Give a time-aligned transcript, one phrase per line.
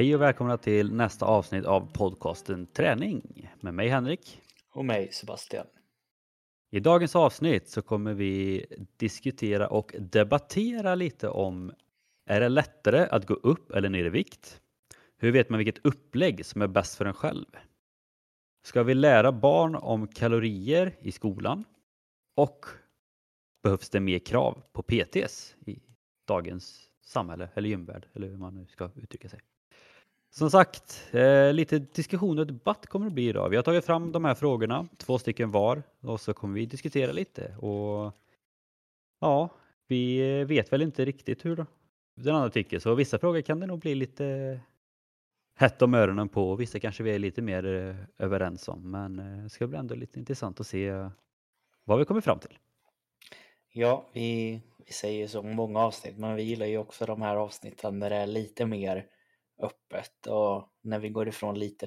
[0.00, 4.42] Hej och välkomna till nästa avsnitt av podcasten Träning med mig Henrik.
[4.72, 5.66] Och mig Sebastian.
[6.70, 11.72] I dagens avsnitt så kommer vi diskutera och debattera lite om
[12.26, 14.60] är det lättare att gå upp eller ner i vikt?
[15.16, 17.46] Hur vet man vilket upplägg som är bäst för en själv?
[18.62, 21.64] Ska vi lära barn om kalorier i skolan?
[22.36, 22.66] Och
[23.62, 25.82] behövs det mer krav på PTs i
[26.26, 29.40] dagens samhälle eller gymvärld eller hur man nu ska uttrycka sig?
[30.30, 33.48] Som sagt, eh, lite diskussion och debatt kommer det bli idag.
[33.48, 37.12] Vi har tagit fram de här frågorna, två stycken var, och så kommer vi diskutera
[37.12, 37.56] lite.
[37.56, 38.12] Och
[39.20, 39.48] ja,
[39.86, 41.66] vi vet väl inte riktigt hur
[42.14, 44.60] den andra tycker, så vissa frågor kan det nog bli lite
[45.60, 48.90] hett om öronen på och vissa kanske vi är lite mer eh, överens om.
[48.90, 51.10] Men eh, det ska bli ändå lite intressant att se eh,
[51.84, 52.58] vad vi kommer fram till.
[53.72, 58.00] Ja, vi, vi säger så många avsnitt, men vi gillar ju också de här avsnitten
[58.00, 59.06] där det är lite mer
[59.62, 61.86] öppet och när vi går ifrån lite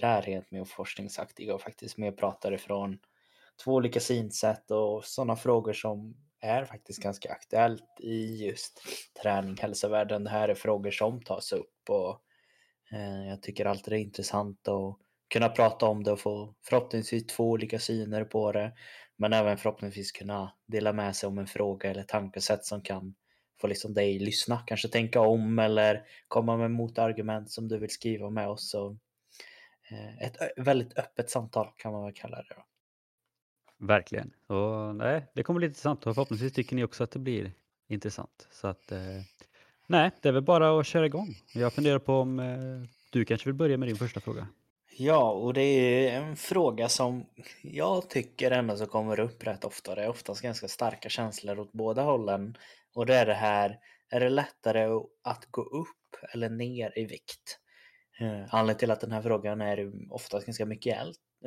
[0.49, 2.99] med forskningsaktiga och faktiskt mer pratar ifrån
[3.63, 8.81] två olika synsätt och sådana frågor som är faktiskt ganska aktuellt i just
[9.21, 10.23] träning, hälsovärlden.
[10.23, 12.21] Det här är frågor som tas upp och
[12.91, 14.97] eh, jag tycker alltid det är intressant att
[15.29, 18.73] kunna prata om det och få förhoppningsvis två olika syner på det.
[19.15, 23.15] Men även förhoppningsvis kunna dela med sig om en fråga eller tankesätt som kan
[23.63, 28.29] få liksom dig lyssna, kanske tänka om eller komma med motargument som du vill skriva
[28.29, 28.69] med oss.
[28.69, 28.97] Så,
[29.91, 32.55] eh, ett väldigt öppet samtal kan man väl kalla det.
[32.55, 32.65] Då.
[33.85, 34.33] Verkligen.
[34.47, 37.51] Och, nej, det kommer bli intressant och förhoppningsvis tycker ni också att det blir
[37.87, 38.47] intressant.
[38.51, 38.99] Så att, eh,
[39.87, 41.35] nej, det är väl bara att köra igång.
[41.53, 44.47] Jag funderar på om eh, du kanske vill börja med din första fråga.
[44.97, 47.25] Ja, och det är en fråga som
[47.61, 49.95] jag tycker ändå så kommer upp rätt ofta.
[49.95, 52.57] Det är oftast ganska starka känslor åt båda hållen.
[52.93, 54.87] Och det är det här, är det lättare
[55.23, 57.59] att gå upp eller ner i vikt?
[58.49, 60.97] Anledningen till att den här frågan är oftast ganska mycket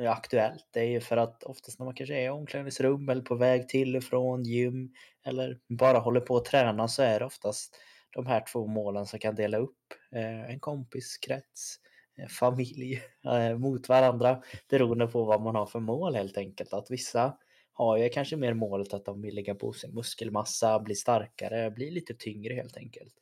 [0.07, 3.35] aktuellt det är ju för att oftast när man kanske är i omklädningsrum eller på
[3.35, 4.93] väg till och från gym
[5.25, 7.77] eller bara håller på att träna så är det oftast
[8.11, 11.79] de här två målen som kan dela upp eh, en kompiskrets
[12.17, 16.73] Eh, familj eh, mot varandra beroende på vad man har för mål helt enkelt.
[16.73, 17.37] Att vissa
[17.77, 21.91] har jag kanske mer målet att de vill lägga på sig muskelmassa, bli starkare, bli
[21.91, 23.13] lite tyngre helt enkelt.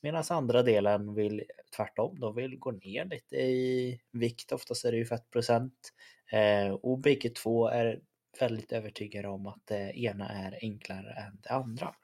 [0.00, 1.44] Medan andra delen vill
[1.76, 5.92] tvärtom, de vill gå ner lite i vikt, oftast är det ju fettprocent.
[6.32, 8.00] Eh, och bägge två är
[8.40, 11.94] väldigt övertygade om att det ena är enklare än det andra.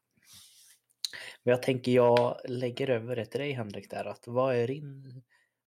[1.43, 5.23] Men jag tänker jag lägger över det till dig Henrik där, att vad är din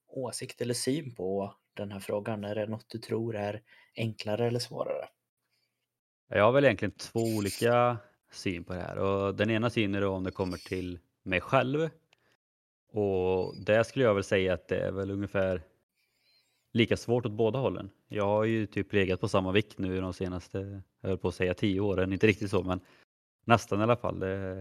[0.09, 2.45] åsikt eller syn på den här frågan?
[2.45, 3.63] Är det något du tror är
[3.97, 5.09] enklare eller svårare?
[6.33, 7.97] Jag har väl egentligen två olika
[8.33, 11.89] syn på det här och den ena synen är om det kommer till mig själv.
[12.93, 15.63] Och där skulle jag väl säga att det är väl ungefär
[16.73, 17.91] lika svårt åt båda hållen.
[18.09, 21.35] Jag har ju typ legat på samma vikt nu de senaste, jag höll på att
[21.35, 22.81] säga tio åren, inte riktigt så men
[23.45, 24.21] nästan i alla fall.
[24.21, 24.55] Det,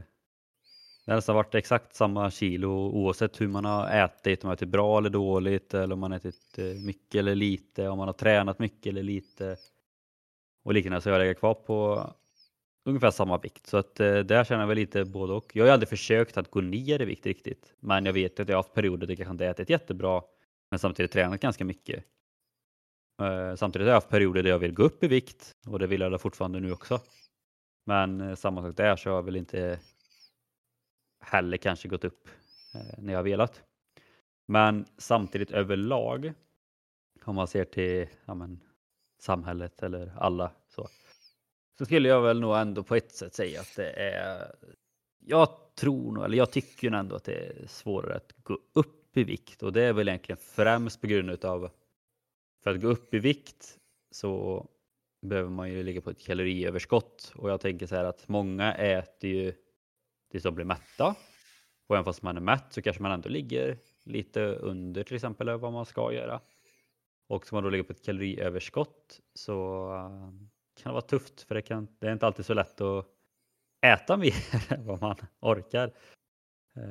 [1.05, 4.55] det har nästan varit exakt samma kilo oavsett hur man har ätit, om man har
[4.55, 8.07] ätit bra eller dåligt eller om man har ätit eh, mycket eller lite, om man
[8.07, 9.57] har tränat mycket eller lite
[10.63, 12.07] och liknande så jag lägger kvar på
[12.85, 13.67] ungefär samma vikt.
[13.67, 15.55] Så att eh, där känner jag väl lite både och.
[15.55, 18.55] Jag har aldrig försökt att gå ner i vikt riktigt, men jag vet att jag
[18.55, 20.21] har haft perioder där jag kanske inte ätit jättebra,
[20.71, 22.05] men samtidigt tränat ganska mycket.
[23.21, 25.87] Eh, samtidigt har jag haft perioder där jag vill gå upp i vikt och det
[25.87, 26.99] vill jag fortfarande nu också.
[27.85, 29.79] Men eh, samma sak där så har jag väl inte
[31.19, 32.27] heller kanske gått upp
[32.75, 33.63] eh, när jag velat.
[34.47, 36.33] Men samtidigt överlag,
[37.25, 38.59] om man ser till ja, men,
[39.21, 40.87] samhället eller alla så,
[41.77, 44.55] så skulle jag väl nog ändå på ett sätt säga att det är,
[45.19, 49.23] jag tror nog, eller jag tycker ändå att det är svårare att gå upp i
[49.23, 51.69] vikt och det är väl egentligen främst på grund av
[52.63, 53.77] för att gå upp i vikt
[54.11, 54.65] så
[55.21, 59.29] behöver man ju ligga på ett kaloriöverskott och jag tänker så här att många äter
[59.29, 59.53] ju
[60.31, 61.15] tills de blir mätta.
[61.87, 65.49] Och även fast man är mätt så kanske man ändå ligger lite under till exempel
[65.49, 66.41] vad man ska göra.
[67.29, 70.29] Och ska man då ligga på ett kaloriöverskott så eh,
[70.75, 73.05] kan det vara tufft för det, kan, det är inte alltid så lätt att
[73.81, 75.87] äta mer än vad man orkar.
[76.75, 76.83] Eh,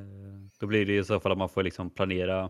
[0.59, 2.49] då blir det i så fall att man får liksom planera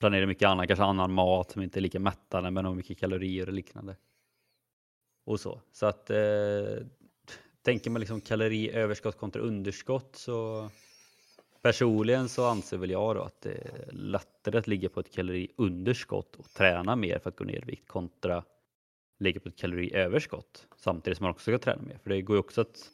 [0.00, 3.46] planera mycket annat, kanske annan mat som inte är lika mättande men har mycket kalorier
[3.46, 3.96] och liknande.
[5.24, 5.60] Och så.
[5.72, 6.86] Så att eh,
[7.62, 10.70] tänker man liksom kaloriöverskott kontra underskott så
[11.62, 16.36] personligen så anser väl jag då att det är lättare att ligga på ett kaloriunderskott
[16.36, 18.44] och träna mer för att gå ner i vikt kontra
[19.18, 21.98] ligga på ett kaloriöverskott samtidigt som man också ska träna mer.
[22.02, 22.90] För det går ju också att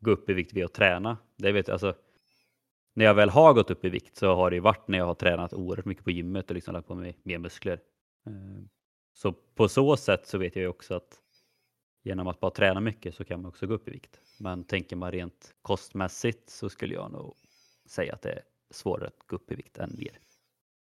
[0.00, 1.16] gå upp i vikt via att träna.
[1.36, 1.94] Det vet jag, alltså,
[2.94, 5.14] när jag väl har gått upp i vikt så har det varit när jag har
[5.14, 7.80] tränat oerhört mycket på gymmet och liksom lagt på mig mer muskler.
[8.26, 8.68] Ehm,
[9.12, 11.20] så på så sätt så vet jag ju också att
[12.02, 14.20] genom att bara träna mycket så kan man också gå upp i vikt.
[14.38, 17.36] Men tänker man rent kostmässigt så skulle jag nog
[17.86, 20.18] säga att det är svårare att gå upp i vikt än ner.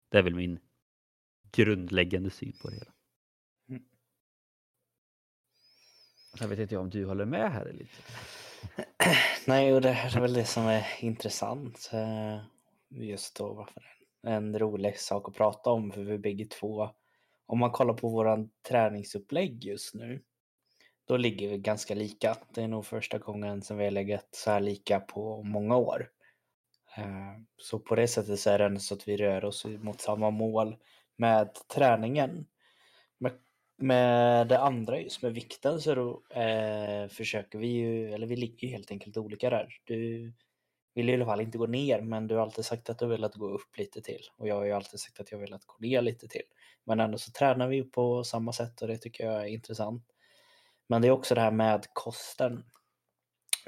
[0.09, 0.59] Det är väl min
[1.51, 2.91] grundläggande syn på det hela.
[3.69, 3.83] Mm.
[6.39, 8.03] Jag vet inte om du håller med här lite.
[9.47, 11.89] Nej, och det här är väl det som är intressant.
[11.93, 12.39] Eh,
[12.89, 13.83] just då varför
[14.23, 16.89] en rolig sak att prata om för vi bägge två.
[17.45, 20.23] Om man kollar på våran träningsupplägg just nu.
[21.07, 22.37] Då ligger vi ganska lika.
[22.53, 26.09] Det är nog första gången som vi har legat så här lika på många år.
[26.97, 30.01] Eh, så på det sättet så är det ändå så att vi rör oss mot
[30.01, 30.75] samma mål
[31.17, 32.45] med träningen.
[33.17, 33.31] Med,
[33.77, 38.67] med det andra just med vikten så då, eh, försöker vi ju, eller vi ligger
[38.67, 39.69] ju helt enkelt olika där.
[39.83, 40.33] Du
[40.93, 43.23] vill i alla fall inte gå ner men du har alltid sagt att du vill
[43.23, 45.65] att gå upp lite till och jag har ju alltid sagt att jag vill att
[45.65, 46.41] gå ner lite till.
[46.83, 50.03] Men ändå så tränar vi på samma sätt och det tycker jag är intressant.
[50.89, 52.63] Men det är också det här med kosten.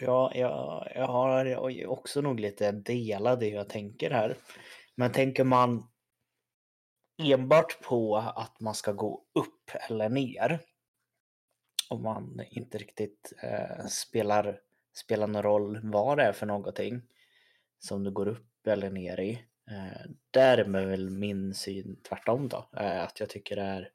[0.02, 4.38] Ja, jag, jag har också nog lite delade hur jag tänker här.
[4.96, 5.88] Men tänker man
[7.18, 10.60] enbart på att man ska gå upp eller ner
[11.90, 14.62] om man inte riktigt eh, spelar,
[14.94, 17.02] spelar någon roll vad det är för någonting
[17.80, 19.32] som du går upp eller ner i.
[19.72, 23.92] Eh, där är väl min syn tvärtom då, eh, att jag tycker det är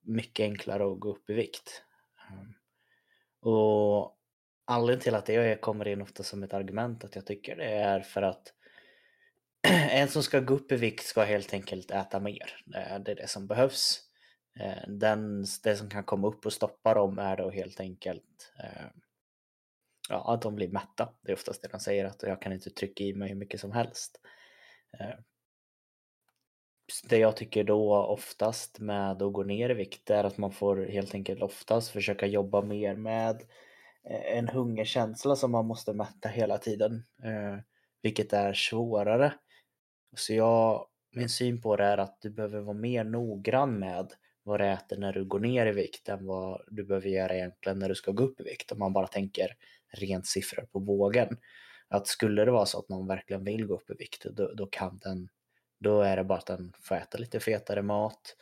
[0.00, 1.82] mycket enklare att gå upp i vikt.
[2.30, 2.54] Ehm,
[3.40, 4.15] och
[4.66, 8.00] anledningen till att det kommer in ofta som ett argument att jag tycker det är
[8.00, 8.52] för att
[9.90, 12.64] en som ska gå upp i vikt ska helt enkelt äta mer.
[12.74, 14.00] Eh, det är det som behövs.
[14.60, 18.86] Eh, den, det som kan komma upp och stoppa dem är då helt enkelt eh,
[20.08, 21.08] ja, att de blir mätta.
[21.22, 23.60] Det är oftast det de säger att jag kan inte trycka i mig hur mycket
[23.60, 24.20] som helst.
[27.08, 30.76] Det jag tycker då oftast med att gå ner i vikt är att man får
[30.76, 33.42] helt enkelt oftast försöka jobba mer med
[34.10, 37.58] Eh, en hungerkänsla som man måste mätta hela tiden, eh,
[38.02, 39.32] vilket är svårare
[40.16, 44.12] så jag, min syn på det är att du behöver vara mer noggrann med
[44.42, 47.78] vad du äter när du går ner i vikt än vad du behöver göra egentligen
[47.78, 48.72] när du ska gå upp i vikt.
[48.72, 49.56] Om man bara tänker
[49.92, 51.36] rent siffror på vågen.
[51.88, 54.66] Att skulle det vara så att någon verkligen vill gå upp i vikt, då, då
[54.66, 55.28] kan den,
[55.80, 58.36] då är det bara att den får äta lite fetare mat.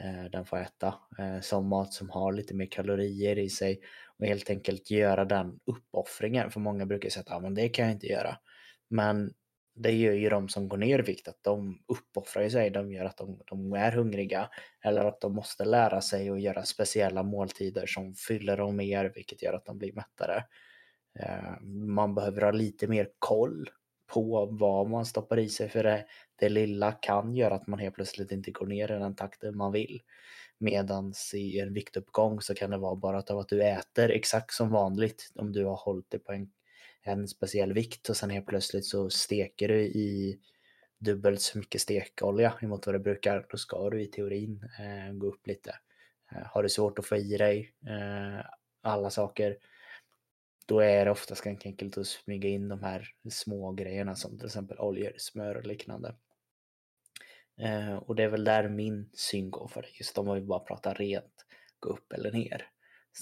[0.00, 3.80] Eh, den får äta eh, som mat som har lite mer kalorier i sig
[4.20, 6.50] och helt enkelt göra den uppoffringen.
[6.50, 8.36] För många brukar säga att ah, men det kan jag inte göra.
[8.90, 9.32] Men
[9.74, 13.04] det gör ju de som går ner i vikt, att de uppoffrar sig, de gör
[13.04, 14.48] att de, de, är hungriga
[14.84, 19.42] eller att de måste lära sig att göra speciella måltider som fyller dem mer, vilket
[19.42, 20.44] gör att de blir mättare.
[21.18, 23.70] Eh, man behöver ha lite mer koll
[24.06, 26.06] på vad man stoppar i sig för det,
[26.36, 29.72] det lilla kan göra att man helt plötsligt inte går ner i den takten man
[29.72, 30.00] vill.
[30.60, 35.32] Medans i en viktuppgång så kan det vara bara att du äter exakt som vanligt
[35.34, 36.50] om du har hållit dig på en
[37.02, 40.38] en speciell vikt och sen helt plötsligt så steker du i
[40.98, 45.26] dubbelt så mycket stekolja emot vad du brukar, då ska du i teorin eh, gå
[45.26, 45.76] upp lite.
[46.32, 48.46] Eh, har du svårt att få i dig eh,
[48.82, 49.56] alla saker,
[50.66, 54.46] då är det oftast ganska enkelt att smyga in de här små grejerna som till
[54.46, 56.14] exempel oljor, smör och liknande.
[57.60, 60.60] Eh, och det är väl där min syn går för det, just om vi bara
[60.60, 61.46] pratar rent,
[61.80, 62.66] gå upp eller ner.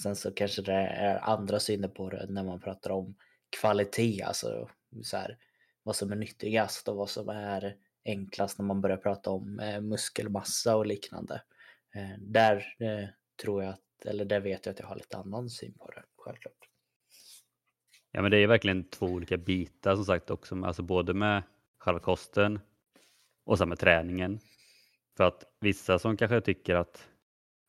[0.01, 3.15] Sen så kanske det är andra syner på det när man pratar om
[3.61, 4.69] kvalitet, alltså
[5.03, 5.37] så här,
[5.83, 9.81] vad som är nyttigast och vad som är enklast när man börjar prata om eh,
[9.81, 11.41] muskelmassa och liknande.
[11.95, 13.09] Eh, där eh,
[13.41, 16.03] tror jag att, eller där vet jag att jag har lite annan syn på det,
[16.17, 16.69] självklart.
[18.11, 21.43] Ja men det är verkligen två olika bitar som sagt också, alltså både med
[21.77, 22.59] själva kosten
[23.49, 24.39] och sen med träningen.
[25.17, 27.07] För att vissa som kanske tycker att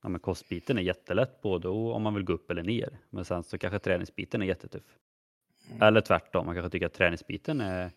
[0.03, 3.43] ja, men kostbiten är jättelätt både om man vill gå upp eller ner, men sen
[3.43, 4.99] så kanske träningsbiten är jättetuff.
[5.71, 5.83] Mm.
[5.83, 7.91] Eller tvärtom, man kanske tycker att träningsbiten är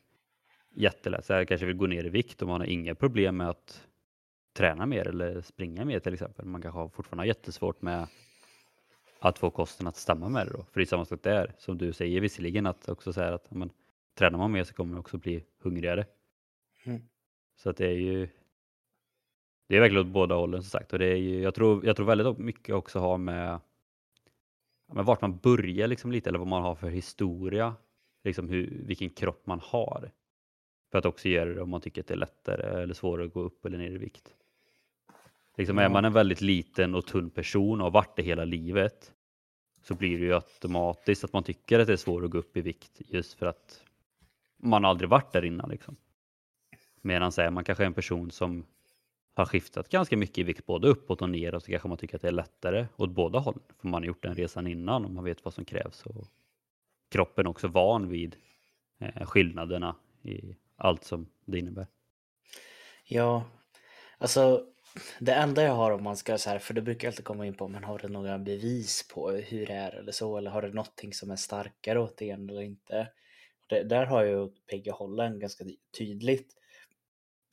[0.76, 1.26] jättelätt.
[1.26, 3.88] Så jag kanske vill gå ner i vikt och man har inga problem med att
[4.54, 6.46] träna mer eller springa mer till exempel.
[6.46, 8.08] Man kanske fortfarande har jättesvårt med
[9.20, 10.64] att få kosten att stämma med det då.
[10.72, 13.70] För det är samma sak där, som du säger visserligen att också säga att men,
[14.16, 16.06] tränar man mer så kommer man också bli hungrigare.
[16.84, 17.02] Mm.
[17.64, 18.30] Så att det är ju
[19.68, 21.96] det är verkligen åt båda hållen som sagt och det är ju, jag tror, jag
[21.96, 23.60] tror väldigt mycket också har med
[24.94, 27.76] men vart man börjar liksom lite eller vad man har för historia,
[28.24, 30.12] liksom hur, vilken kropp man har.
[30.92, 33.34] För att också göra det om man tycker att det är lättare eller svårare att
[33.34, 34.36] gå upp eller ner i vikt.
[35.58, 39.14] Liksom Är man en väldigt liten och tunn person och har varit det hela livet
[39.82, 42.58] så blir det ju automatiskt att man tycker att det är svårt att gå upp
[42.58, 43.84] i vikt just för att
[44.58, 45.70] man aldrig varit där innan.
[45.70, 45.96] Liksom.
[47.06, 48.66] Medan är man kanske en person som
[49.34, 52.22] har skiftat ganska mycket i vikt både uppåt och neråt så kanske man tycker att
[52.22, 53.60] det är lättare åt båda håll.
[53.82, 56.06] För man har gjort den resan innan och man vet vad som krävs.
[56.06, 56.28] Och
[57.12, 58.36] kroppen är också van vid
[59.00, 61.88] eh, skillnaderna i allt som det innebär.
[63.06, 63.44] Ja,
[64.18, 64.66] alltså
[65.20, 67.54] det enda jag har om man ska så här, för det brukar alltid komma in
[67.54, 70.74] på, men har du några bevis på hur det är eller så, eller har du
[70.74, 73.08] någonting som är starkare åt det ena eller inte?
[73.70, 75.66] Det, där har jag åt bägge hållen ganska
[75.98, 76.54] tydligt.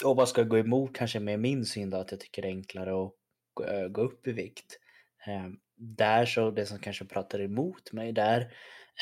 [0.05, 2.53] Och vad ska gå emot kanske med min syn då, att jag tycker det är
[2.53, 3.13] enklare att
[3.55, 4.79] gå, eh, gå upp i vikt.
[5.27, 8.53] Eh, där så, det som kanske pratar emot mig där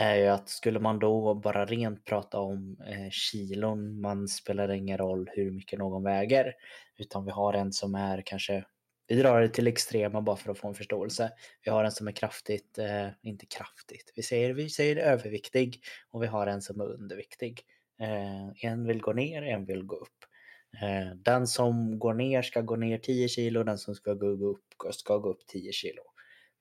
[0.01, 4.99] är ju att skulle man då bara rent prata om eh, kilon, man spelar ingen
[4.99, 6.55] roll hur mycket någon väger,
[6.97, 8.65] utan vi har en som är kanske,
[9.07, 11.33] vi drar det till extrema bara för att få en förståelse.
[11.65, 16.23] Vi har en som är kraftigt, eh, inte kraftigt, vi säger, vi säger överviktig och
[16.23, 17.61] vi har en som är underviktig.
[18.01, 20.18] Eh, en vill gå ner, en vill gå upp.
[20.83, 24.65] Eh, den som går ner ska gå ner 10 kilo, den som ska gå upp
[24.91, 26.03] ska gå upp 10 kilo.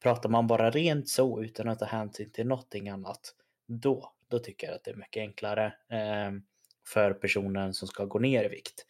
[0.04, 3.20] Pratar man bara rent så utan att ta hänsyn till någonting annat,
[3.68, 6.42] då, då tycker jag att det är mycket enklare ehm,
[6.88, 8.86] för personen som ska gå ner i vikt.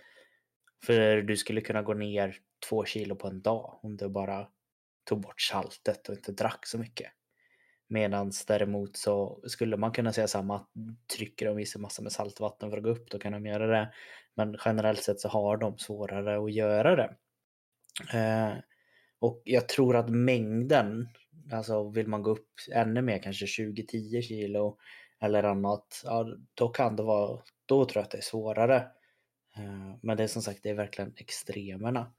[0.85, 2.35] För du skulle kunna gå ner
[2.69, 4.47] två kilo på en dag om du bara
[5.03, 7.11] tog bort saltet och inte drack så mycket.
[7.87, 10.65] Medan däremot så skulle man kunna säga samma,
[11.17, 13.67] trycker de i sig massa med saltvatten för att gå upp, då kan de göra
[13.67, 13.93] det.
[14.35, 17.15] Men generellt sett så har de svårare att göra det.
[18.13, 18.53] Eh,
[19.19, 21.07] och jag tror att mängden,
[21.51, 24.77] alltså vill man gå upp ännu mer, kanske 20-10 kilo
[25.19, 28.75] eller annat, ja, då kan det vara, då tror jag att det är svårare.
[29.57, 32.13] Eh, men det är som sagt, det är verkligen extremerna.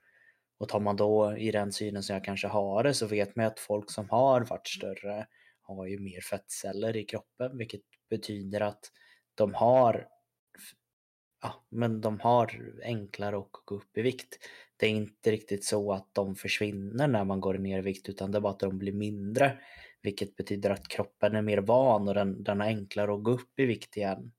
[0.58, 3.46] Och tar man då i den synen som jag kanske har det så vet man
[3.46, 5.26] att folk som har varit större
[5.68, 8.92] har ju mer fettceller i kroppen, vilket betyder att
[9.34, 10.08] de har
[11.42, 14.38] ja, men de har enklare att gå upp i vikt.
[14.76, 18.32] Det är inte riktigt så att de försvinner när man går ner i vikt utan
[18.32, 19.58] det är bara att de blir mindre.
[20.02, 23.58] Vilket betyder att kroppen är mer van och den, den har enklare att gå upp
[23.58, 24.32] i vikt igen.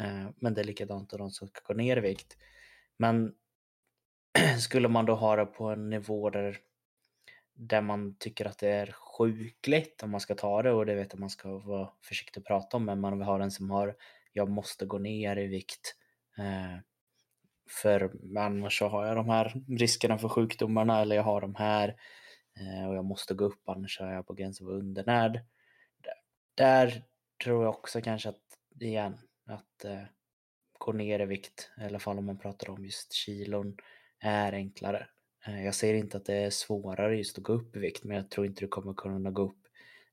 [0.00, 2.36] Eh, men det är likadant för de som ska gå ner i vikt.
[2.96, 3.34] Men
[4.60, 6.58] skulle man då ha det på en nivå där,
[7.54, 11.12] där man tycker att det är sjukligt om man ska ta det och det vet
[11.12, 13.96] jag man ska vara försiktig att prata om men man vill ha den som har
[14.32, 15.96] jag måste gå ner i vikt
[16.38, 16.78] Eh,
[17.70, 21.96] för annars så har jag de här riskerna för sjukdomarna eller jag har de här
[22.60, 25.40] eh, och jag måste gå upp annars är jag på gränsen för undernärd.
[26.54, 27.04] Där
[27.44, 30.02] tror jag också kanske att, igen, att eh,
[30.78, 33.76] gå ner i vikt, i alla fall om man pratar om just kilon,
[34.20, 35.06] är enklare.
[35.46, 38.16] Eh, jag säger inte att det är svårare just att gå upp i vikt, men
[38.16, 39.58] jag tror inte du kommer kunna gå upp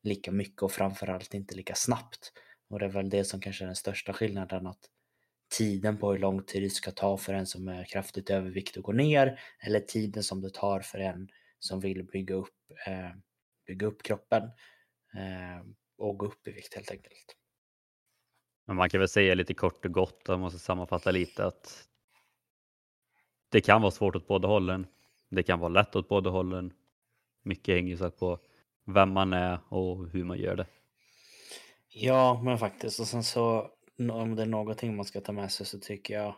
[0.02, 2.34] lika mycket och framförallt inte lika snabbt.
[2.70, 4.90] Och det är väl det som kanske är den största skillnaden, att
[5.58, 8.86] tiden på hur lång tid det ska ta för en som är kraftigt överviktig att
[8.86, 13.12] gå ner eller tiden som det tar för en som vill bygga upp, eh,
[13.68, 14.44] bygga upp kroppen
[15.14, 15.66] eh,
[15.98, 17.36] och gå upp i vikt helt enkelt.
[18.68, 21.88] Men man kan väl säga lite kort och gott, om man måste sammanfatta lite att
[23.50, 24.88] det kan vara svårt åt båda hållen.
[25.30, 26.74] Det kan vara lätt åt båda hållen.
[27.44, 28.40] Mycket hänger så på
[28.86, 30.66] vem man är och hur man gör det.
[31.90, 33.00] Ja, men faktiskt.
[33.00, 33.72] Och sen så
[34.12, 36.36] om det är någonting man ska ta med sig så tycker jag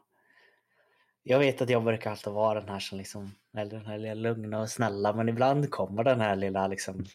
[1.23, 4.13] jag vet att jag brukar alltid vara den här som liksom, eller den här lilla
[4.13, 7.05] lugna och snälla, men ibland kommer den här lilla liksom,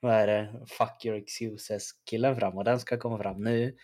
[0.00, 3.76] vad är det, fuck your excuses killen fram och den ska komma fram nu.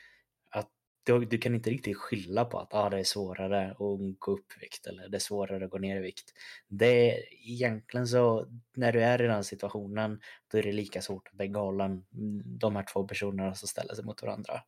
[1.06, 4.52] Du, du kan inte riktigt skylla på att ah, det är svårare att gå upp
[4.56, 6.32] i vikt eller det är svårare att gå ner i vikt.
[6.68, 7.20] Det är
[7.50, 8.46] egentligen så,
[8.76, 10.20] när du är i den situationen,
[10.52, 12.04] då är det lika svårt att bägge hållen,
[12.44, 14.62] de här två personerna som ställer sig mot varandra.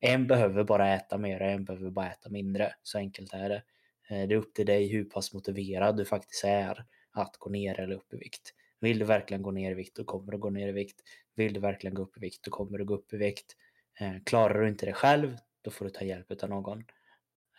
[0.00, 2.74] En behöver bara äta mer och en behöver bara äta mindre.
[2.82, 3.62] Så enkelt är det.
[4.08, 7.80] Eh, det är upp till dig hur pass motiverad du faktiskt är att gå ner
[7.80, 8.54] eller upp i vikt.
[8.80, 11.00] Vill du verkligen gå ner i vikt, då kommer du gå ner i vikt.
[11.34, 13.56] Vill du verkligen gå upp i vikt, då kommer du gå upp i vikt.
[14.00, 16.78] Eh, klarar du inte det själv, då får du ta hjälp av någon.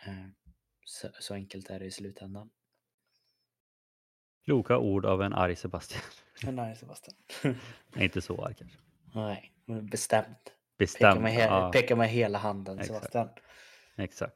[0.05, 0.27] Eh,
[0.85, 2.49] så, så enkelt är det i slutändan.
[4.45, 6.03] Kloka ord av en arg Sebastian.
[6.43, 7.17] En arg Sebastian.
[7.95, 8.77] inte så arg kanske.
[9.15, 10.53] Nej, bestämt.
[10.77, 11.15] Bestämt.
[11.15, 11.71] Pekar med, he ja.
[11.71, 12.97] pekar med hela handen Exakt.
[12.97, 13.29] Sebastian.
[13.95, 14.35] Exakt.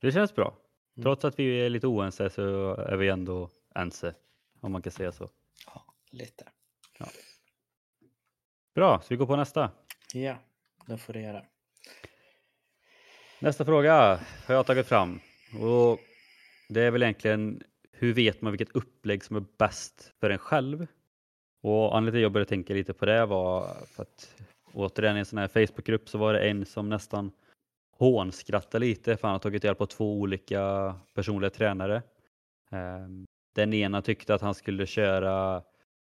[0.00, 0.48] Det känns bra.
[0.96, 1.02] Mm.
[1.02, 4.14] Trots att vi är lite oense så är vi ändå ense.
[4.60, 5.30] Om man kan säga så.
[5.66, 6.48] Ja, lite.
[6.98, 7.06] Ja.
[8.74, 9.70] Bra, så vi går på nästa.
[10.14, 10.38] Ja,
[10.86, 11.46] det får du göra.
[13.38, 15.20] Nästa fråga har jag tagit fram.
[15.60, 16.00] Och
[16.68, 17.62] det är väl egentligen
[17.92, 20.86] hur vet man vilket upplägg som är bäst för en själv?
[21.62, 24.34] Och anledningen till att jag började tänka lite på det var för att
[24.72, 27.32] återigen i en sån här Facebookgrupp så var det en som nästan
[27.98, 32.02] hånskrattade lite för han har tagit hjälp av två olika personliga tränare.
[32.70, 33.24] Ehm,
[33.54, 35.62] den ena tyckte att han skulle köra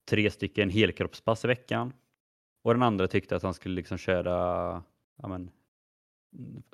[0.09, 1.93] tre stycken helkroppspass i veckan
[2.63, 4.33] och den andra tyckte att han skulle liksom köra
[5.21, 5.51] ja men,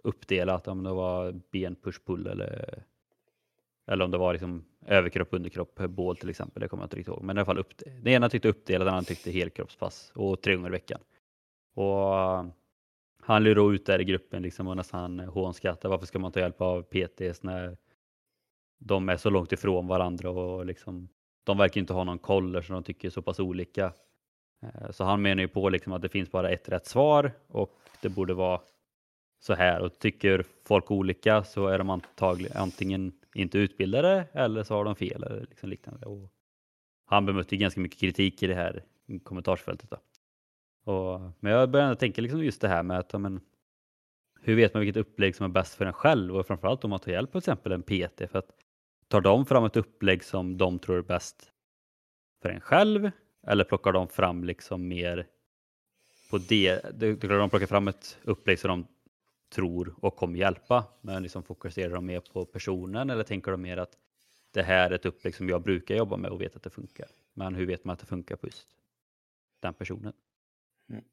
[0.03, 2.83] uppdelat, om det var ben, push, pull eller,
[3.87, 6.61] eller om det var liksom överkropp, underkropp, bål till exempel.
[6.61, 7.23] Det kommer jag inte riktigt ihåg.
[7.23, 10.55] Men i alla fall upp, den ena tyckte uppdelat, den andra tyckte helkroppspass och tre
[10.55, 10.99] gånger i veckan.
[11.73, 12.45] Och eh,
[13.21, 15.91] han lurade ut där i gruppen liksom och nästan hånskrattade.
[15.91, 17.77] Varför ska man ta hjälp av PTs när
[18.77, 21.09] de är så långt ifrån varandra och liksom,
[21.43, 23.93] de verkar inte ha någon koll som de tycker så pass olika.
[24.61, 27.79] Eh, så han menar ju på liksom att det finns bara ett rätt svar och
[28.01, 28.61] det borde vara
[29.45, 34.73] så här och tycker folk olika så är de antagligen antingen inte utbildade eller så
[34.73, 36.05] har de fel eller liksom liknande.
[36.05, 36.33] Och
[37.05, 38.83] han bemötte ganska mycket kritik i det här
[39.23, 39.89] kommentarsfältet.
[39.89, 39.97] Då.
[40.93, 43.41] Och, men jag började tänka liksom just det här med att men,
[44.41, 46.99] hur vet man vilket upplägg som är bäst för en själv och framförallt om man
[46.99, 48.49] tar hjälp av till exempel en PT för att
[49.07, 51.51] tar de fram ett upplägg som de tror är bäst
[52.41, 53.11] för en själv
[53.47, 55.27] eller plockar de fram liksom mer
[56.29, 57.15] på det, de
[57.49, 58.87] plockar fram ett upplägg som de
[59.53, 63.77] tror och kommer hjälpa men liksom fokuserar de mer på personen eller tänker de mer
[63.77, 63.97] att
[64.51, 67.07] det här är ett upplägg som jag brukar jobba med och vet att det funkar.
[67.33, 68.67] Men hur vet man att det funkar på just
[69.59, 70.13] den personen?
[70.89, 71.03] Mm.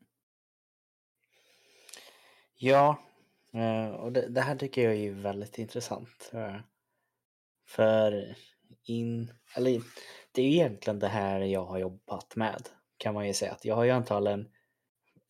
[2.54, 3.02] Ja,
[3.52, 6.30] eh, och det, det, här tycker jag är väldigt intressant.
[6.32, 6.56] Eh,
[7.66, 8.36] för
[8.84, 9.82] in, eller
[10.32, 13.52] det är egentligen det här jag har jobbat med kan man ju säga.
[13.52, 14.48] att Jag har ju antagligen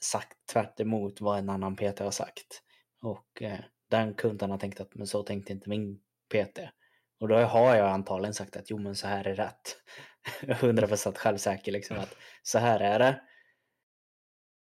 [0.00, 0.80] sagt tvärt
[1.20, 2.62] vad en annan PT har sagt.
[3.02, 6.58] Och eh, den kunden har tänkt att men så tänkte inte min PT.
[7.20, 9.76] Och då har jag antagligen sagt att jo men så här är rätt.
[10.40, 13.22] 100% självsäker liksom att så här är det.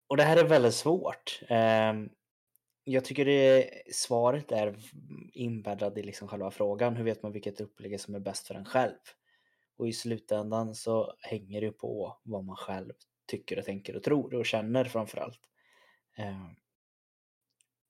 [0.09, 1.41] Och det här är väldigt svårt.
[1.49, 1.93] Eh,
[2.85, 4.77] jag tycker det svaret är
[5.33, 6.97] inbäddad i liksom själva frågan.
[6.97, 8.99] Hur vet man vilket upplägg som är bäst för en själv?
[9.77, 12.93] Och i slutändan så hänger det på vad man själv
[13.27, 15.41] tycker och tänker och tror och känner framförallt.
[16.17, 16.57] Ehm,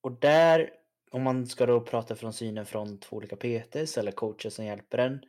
[0.01, 0.69] och där,
[1.11, 4.97] om man ska då prata från synen från två olika PTs eller coacher som hjälper
[4.97, 5.21] en.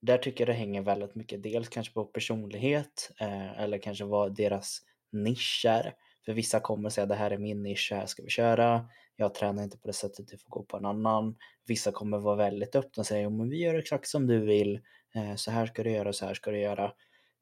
[0.00, 4.36] Där tycker jag det hänger väldigt mycket, dels kanske på personlighet eh, eller kanske vad
[4.36, 5.94] deras nisch är.
[6.24, 8.88] För vissa kommer säga det här är min nisch, här ska vi köra.
[9.16, 11.36] Jag tränar inte på det sättet, du får gå på en annan.
[11.66, 14.80] Vissa kommer vara väldigt öppna och säga men vi gör exakt som du vill.
[15.14, 16.92] Eh, så här ska du göra, så här ska du göra.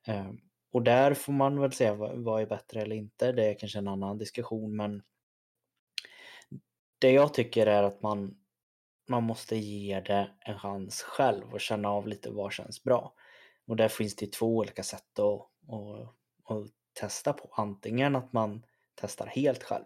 [0.07, 0.31] Eh,
[0.73, 3.33] och där får man väl säga vad är bättre eller inte.
[3.33, 5.03] Det är kanske en annan diskussion men
[7.05, 8.37] det jag tycker är att man,
[9.09, 13.15] man måste ge det en chans själv och känna av lite vad känns bra.
[13.67, 15.41] Och där finns det två olika sätt att,
[15.73, 16.09] att,
[16.45, 17.49] att testa på.
[17.53, 19.85] Antingen att man testar helt själv,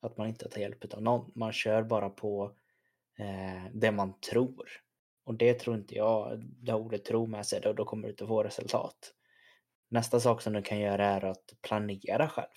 [0.00, 1.32] att man inte tar hjälp av någon.
[1.34, 2.52] Man kör bara på
[3.18, 4.70] eh, det man tror.
[5.24, 8.26] Och det tror inte jag, det ordet tro med sig, då, då kommer du inte
[8.26, 9.14] få resultat.
[9.88, 12.48] Nästa sak som du kan göra är att planera själv.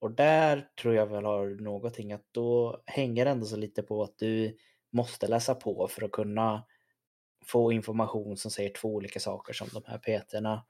[0.00, 4.02] Och där tror jag väl har någonting att då hänger det ändå så lite på
[4.02, 4.56] att du
[4.90, 6.64] måste läsa på för att kunna
[7.44, 10.64] få information som säger två olika saker som de här PTerna.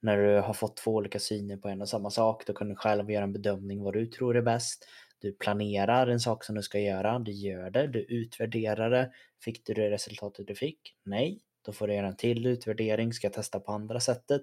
[0.00, 2.76] När du har fått två olika syner på en och samma sak, då kan du
[2.76, 4.86] själv göra en bedömning vad du tror är bäst.
[5.18, 9.12] Du planerar en sak som du ska göra, du gör det, du utvärderar det.
[9.44, 10.96] Fick du det resultatet du fick?
[11.04, 11.40] Nej.
[11.64, 14.42] Då får du göra en till utvärdering, ska jag testa på andra sättet?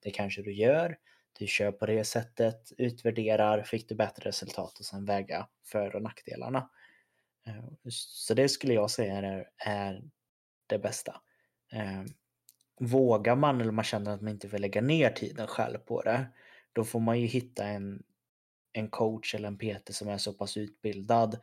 [0.00, 0.96] Det kanske du gör.
[1.38, 6.02] Du kör på det sättet, utvärderar, fick du bättre resultat och sen väga för och
[6.02, 6.70] nackdelarna.
[7.46, 10.02] Eh, så det skulle jag säga är, är
[10.66, 11.20] det bästa.
[11.72, 12.02] Eh,
[12.80, 16.26] vågar man eller man känner att man inte vill lägga ner tiden själv på det,
[16.72, 18.02] då får man ju hitta en,
[18.72, 21.38] en coach eller en PT som är så pass utbildad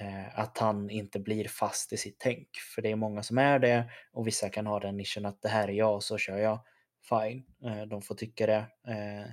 [0.00, 2.48] eh, att han inte blir fast i sitt tänk.
[2.74, 5.48] För det är många som är det och vissa kan ha den nischen att det
[5.48, 6.60] här är jag, och så kör jag
[7.08, 7.44] fine.
[7.64, 8.66] Eh, de får tycka det.
[8.92, 9.30] Eh,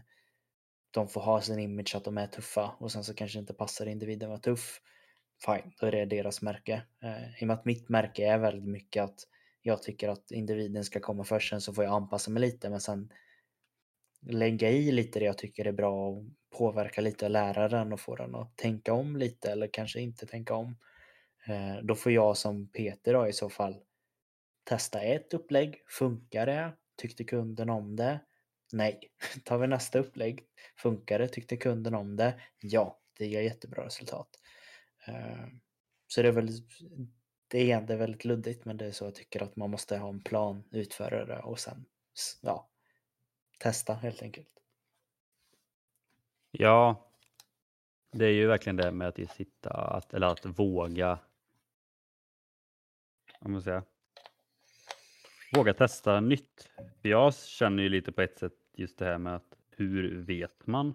[0.92, 3.86] de får ha sin image att de är tuffa och sen så kanske inte passar
[3.86, 4.82] individen att vara tuff.
[5.46, 6.82] Fine, då är det deras märke.
[7.04, 9.20] Eh, I och med att mitt märke är väldigt mycket att
[9.62, 12.82] jag tycker att individen ska komma först, sen så får jag anpassa mig lite men
[12.82, 13.10] sen
[14.26, 16.24] lägga i lite det jag tycker är bra och
[16.58, 20.76] påverka lite läraren och få den att tänka om lite eller kanske inte tänka om.
[21.48, 23.76] Eh, då får jag som Peter då i så fall
[24.64, 25.84] testa ett upplägg.
[25.88, 26.72] Funkar det?
[26.96, 28.20] Tyckte kunden om det?
[28.74, 29.00] Nej.
[29.46, 30.46] Tar vi nästa upplägg.
[30.78, 31.28] Funkar det?
[31.28, 32.42] Tyckte kunden om det?
[32.60, 34.30] Ja, det ger jättebra resultat.
[35.08, 35.48] Eh,
[36.08, 36.50] så det är väl
[37.48, 40.10] det är, egentligen väldigt luddigt men det är så jag tycker att man måste ha
[40.10, 41.86] en plan, utföra det och sen
[42.42, 42.70] ja,
[43.60, 44.50] testa helt enkelt.
[46.52, 47.10] Ja,
[48.12, 51.20] Det är ju verkligen det med att sitta, att, eller att våga.
[53.40, 53.84] Om man säga.
[55.56, 56.70] Våga testa nytt.
[57.02, 60.68] För jag känner ju lite på ett sätt just det här med att hur vet
[60.68, 60.94] man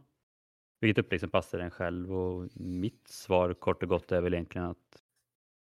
[0.80, 2.12] vilket upplägg som passar en själv?
[2.12, 5.02] Och mitt svar kort och gott är väl egentligen att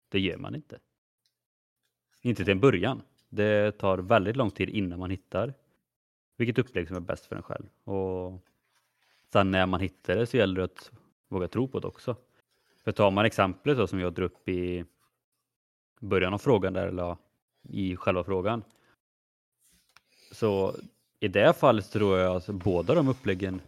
[0.10, 0.80] det gör man inte.
[2.22, 3.02] Inte till en början.
[3.30, 5.54] Det tar väldigt lång tid innan man hittar
[6.38, 7.70] vilket upplägg som är bäst för en själv.
[7.84, 8.42] Och
[9.34, 10.92] sen när man hittar det så gäller det att
[11.28, 12.16] våga tro på det också.
[12.84, 14.86] För tar man exemplet då, som jag drog upp i
[16.00, 17.18] början av frågan där, eller
[17.70, 18.64] i själva frågan.
[20.32, 20.76] Så
[21.20, 23.62] i det fallet tror jag att båda de uppläggen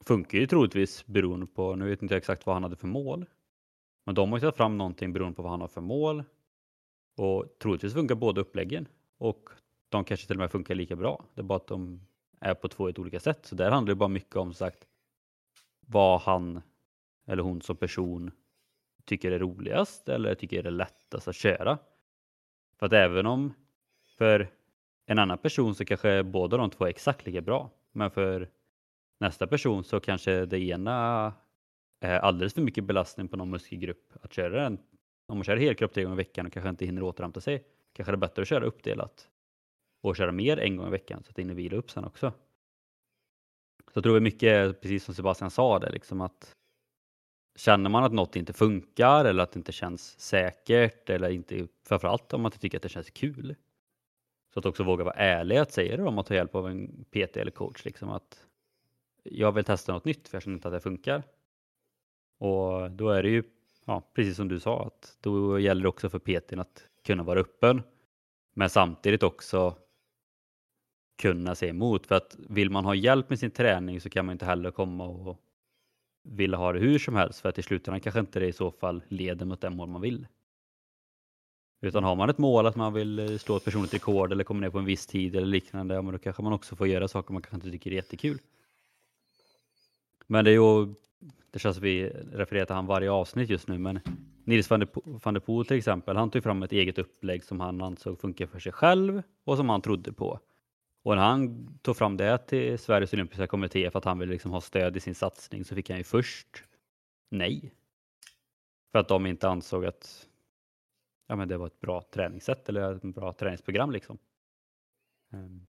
[0.00, 3.26] funkar ju troligtvis beroende på, nu vet inte jag exakt vad han hade för mål.
[4.04, 6.24] Men de har ju tagit fram någonting beroende på vad han har för mål.
[7.16, 8.88] Och troligtvis funkar båda uppläggen.
[9.18, 9.50] Och
[9.88, 11.24] de kanske till och med funkar lika bra.
[11.34, 12.06] Det är bara att de
[12.40, 13.46] är på två helt olika sätt.
[13.46, 14.86] Så där handlar det bara mycket om sagt
[15.80, 16.62] vad han
[17.26, 18.30] eller hon som person
[19.04, 21.78] tycker är roligast eller tycker är lättast att köra.
[22.82, 23.54] För att även om
[24.18, 24.50] för
[25.06, 27.70] en annan person så kanske båda de två är exakt lika bra.
[27.92, 28.50] Men för
[29.20, 31.32] nästa person så kanske det ena
[32.00, 34.78] är alldeles för mycket belastning på någon muskelgrupp att köra den.
[35.26, 38.12] Om man kör helkropp tre gånger i veckan och kanske inte hinner återhämta sig kanske
[38.12, 39.28] det är bättre att köra uppdelat
[40.00, 42.30] och köra mer en gång i veckan så att det hinner vila upp sen också.
[43.92, 46.56] Så jag tror vi mycket, precis som Sebastian sa, det, liksom att
[47.56, 52.32] känner man att något inte funkar eller att det inte känns säkert eller inte, framförallt
[52.32, 53.56] om man inte tycker att det känns kul.
[54.54, 57.04] Så att också våga vara ärlig att säga det om att ta hjälp av en
[57.10, 57.84] PT eller coach.
[57.84, 58.46] Liksom att
[59.22, 61.22] jag vill testa något nytt för jag känner inte att det funkar.
[62.38, 63.42] Och då är det ju,
[63.84, 67.40] ja, precis som du sa, att då gäller det också för PTn att kunna vara
[67.40, 67.82] öppen.
[68.54, 69.76] Men samtidigt också
[71.18, 72.06] kunna se emot.
[72.06, 75.04] För att vill man ha hjälp med sin träning så kan man inte heller komma
[75.04, 75.40] och
[76.22, 77.40] vill ha det hur som helst.
[77.40, 80.00] För att i slutändan kanske inte det i så fall leder mot det mål man
[80.00, 80.26] vill.
[81.80, 84.60] Utan har man ett mål att man vill eh, slå ett personligt rekord eller komma
[84.60, 87.08] ner på en viss tid eller liknande, ja, men då kanske man också får göra
[87.08, 88.38] saker man kanske inte tycker är jättekul.
[90.26, 90.94] Men det är ju,
[91.50, 94.00] det känns som vi refererar till han varje avsnitt just nu, men
[94.44, 98.20] Nils van der Poel till exempel, han tog fram ett eget upplägg som han ansåg
[98.20, 100.40] funkar för sig själv och som han trodde på.
[101.02, 104.50] Och när han tog fram det till Sveriges olympiska kommitté för att han ville liksom
[104.50, 106.64] ha stöd i sin satsning så fick han ju först
[107.30, 107.74] nej.
[108.92, 110.28] För att de inte ansåg att
[111.26, 113.90] ja, men det var ett bra träningssätt eller ett bra träningsprogram.
[113.90, 114.18] Liksom.
[115.32, 115.66] Ehm.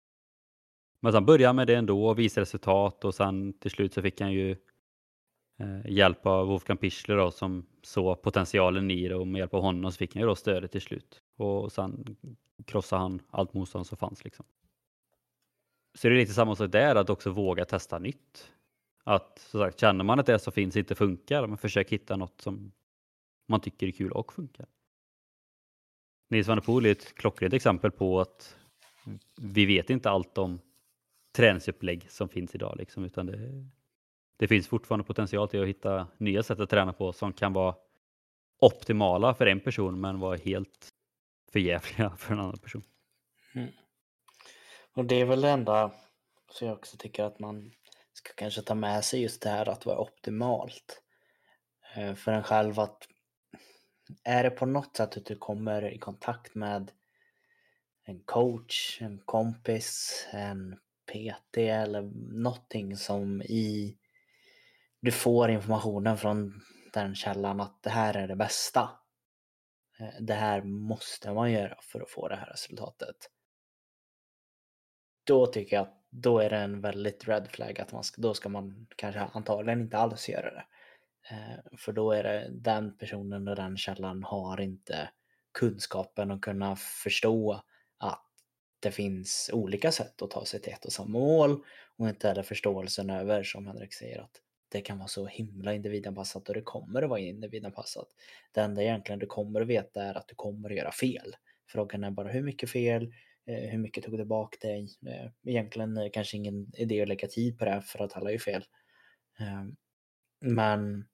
[1.01, 4.03] Men sen började han med det ändå och visade resultat och sen till slut så
[4.03, 4.51] fick han ju
[5.59, 9.63] eh, hjälp av Wolfgang Pichler då, som såg potentialen i det och med hjälp av
[9.63, 11.23] honom så fick han ju då stödet till slut.
[11.37, 12.17] Och sen
[12.67, 14.25] krossade han allt motstånd som fanns.
[14.25, 14.45] Liksom.
[15.95, 18.53] Så det är lite samma sak där, att också våga testa nytt.
[19.05, 22.41] Att så sagt, känner man att det som finns inte funkar, men försök hitta något
[22.41, 22.73] som
[23.49, 24.67] man tycker är kul och funkar.
[26.31, 28.57] Nils van der Poel är ett klockrent exempel på att
[29.37, 30.61] vi vet inte allt om
[31.33, 33.67] träningsupplägg som finns idag, liksom, utan det,
[34.37, 37.75] det finns fortfarande potential till att hitta nya sätt att träna på som kan vara
[38.59, 40.89] optimala för en person men vara helt
[41.53, 42.83] förjävliga för en annan person.
[43.55, 43.69] Mm.
[44.95, 45.93] Och det är väl det enda
[46.51, 47.73] som jag också tycker att man
[48.13, 51.03] ska kanske ta med sig just det här att vara optimalt.
[51.95, 53.09] Eh, för en själv att
[54.25, 56.91] är det på något sätt att du kommer i kontakt med
[58.05, 60.79] en coach, en kompis, en
[61.13, 62.03] PT eller
[62.43, 63.97] någonting som i
[65.01, 66.61] du får informationen från
[66.93, 68.91] den källan att det här är det bästa.
[69.99, 73.17] Eh, det här måste man göra för att få det här resultatet
[75.25, 78.35] då tycker jag att då är det en väldigt red flag att man ska, då
[78.35, 80.65] ska man kanske antagligen inte alls göra det.
[81.31, 85.09] Eh, för då är det den personen och den källan har inte
[85.53, 87.63] kunskapen att kunna förstå
[87.99, 88.29] att
[88.81, 91.65] det finns olika sätt att ta sig till ett och samma mål
[91.97, 96.49] och inte heller förståelsen över, som Henrik säger, att det kan vara så himla individanpassat
[96.49, 98.09] och det kommer att vara individanpassat.
[98.53, 101.37] Det enda egentligen du kommer att veta är att du kommer att göra fel.
[101.69, 103.13] Frågan är bara hur mycket fel,
[103.47, 104.89] Eh, hur mycket tog det bak dig?
[105.07, 108.33] Eh, egentligen är det kanske ingen idé att lägga tid på det för att alla
[108.33, 108.65] är fel.
[109.39, 109.77] Ehm,
[110.41, 111.09] men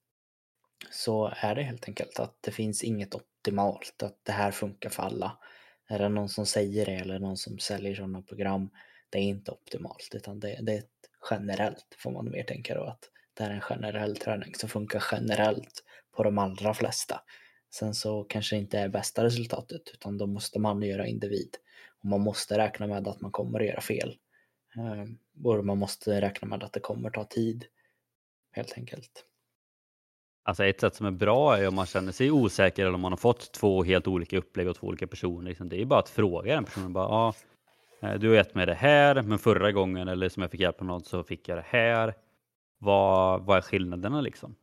[0.90, 5.02] så är det helt enkelt att det finns inget optimalt, att det här funkar för
[5.02, 5.38] alla.
[5.88, 8.70] Är det någon som säger det eller någon som säljer sådana program,
[9.10, 10.82] det är inte optimalt utan det, det är
[11.30, 15.84] generellt får man mer tänka då att det är en generell träning som funkar generellt
[16.16, 17.20] på de allra flesta.
[17.74, 21.56] Sen så kanske det inte är bästa resultatet utan då måste man göra individ
[22.00, 24.16] och man måste räkna med att man kommer att göra fel.
[24.76, 27.64] Ehm, och man måste räkna med att det kommer ta tid.
[28.52, 29.24] helt enkelt.
[30.44, 33.12] Alltså ett sätt som är bra är om man känner sig osäker eller om man
[33.12, 35.48] har fått två helt olika upplägg och två olika personer.
[35.48, 35.68] Liksom.
[35.68, 36.92] Det är bara att fråga den personen.
[36.92, 37.34] Bara, ah,
[38.00, 40.86] du har gett mig det här, men förra gången eller som jag fick hjälp av
[40.86, 42.14] något så fick jag det här.
[42.78, 44.56] Vad, vad är skillnaderna liksom?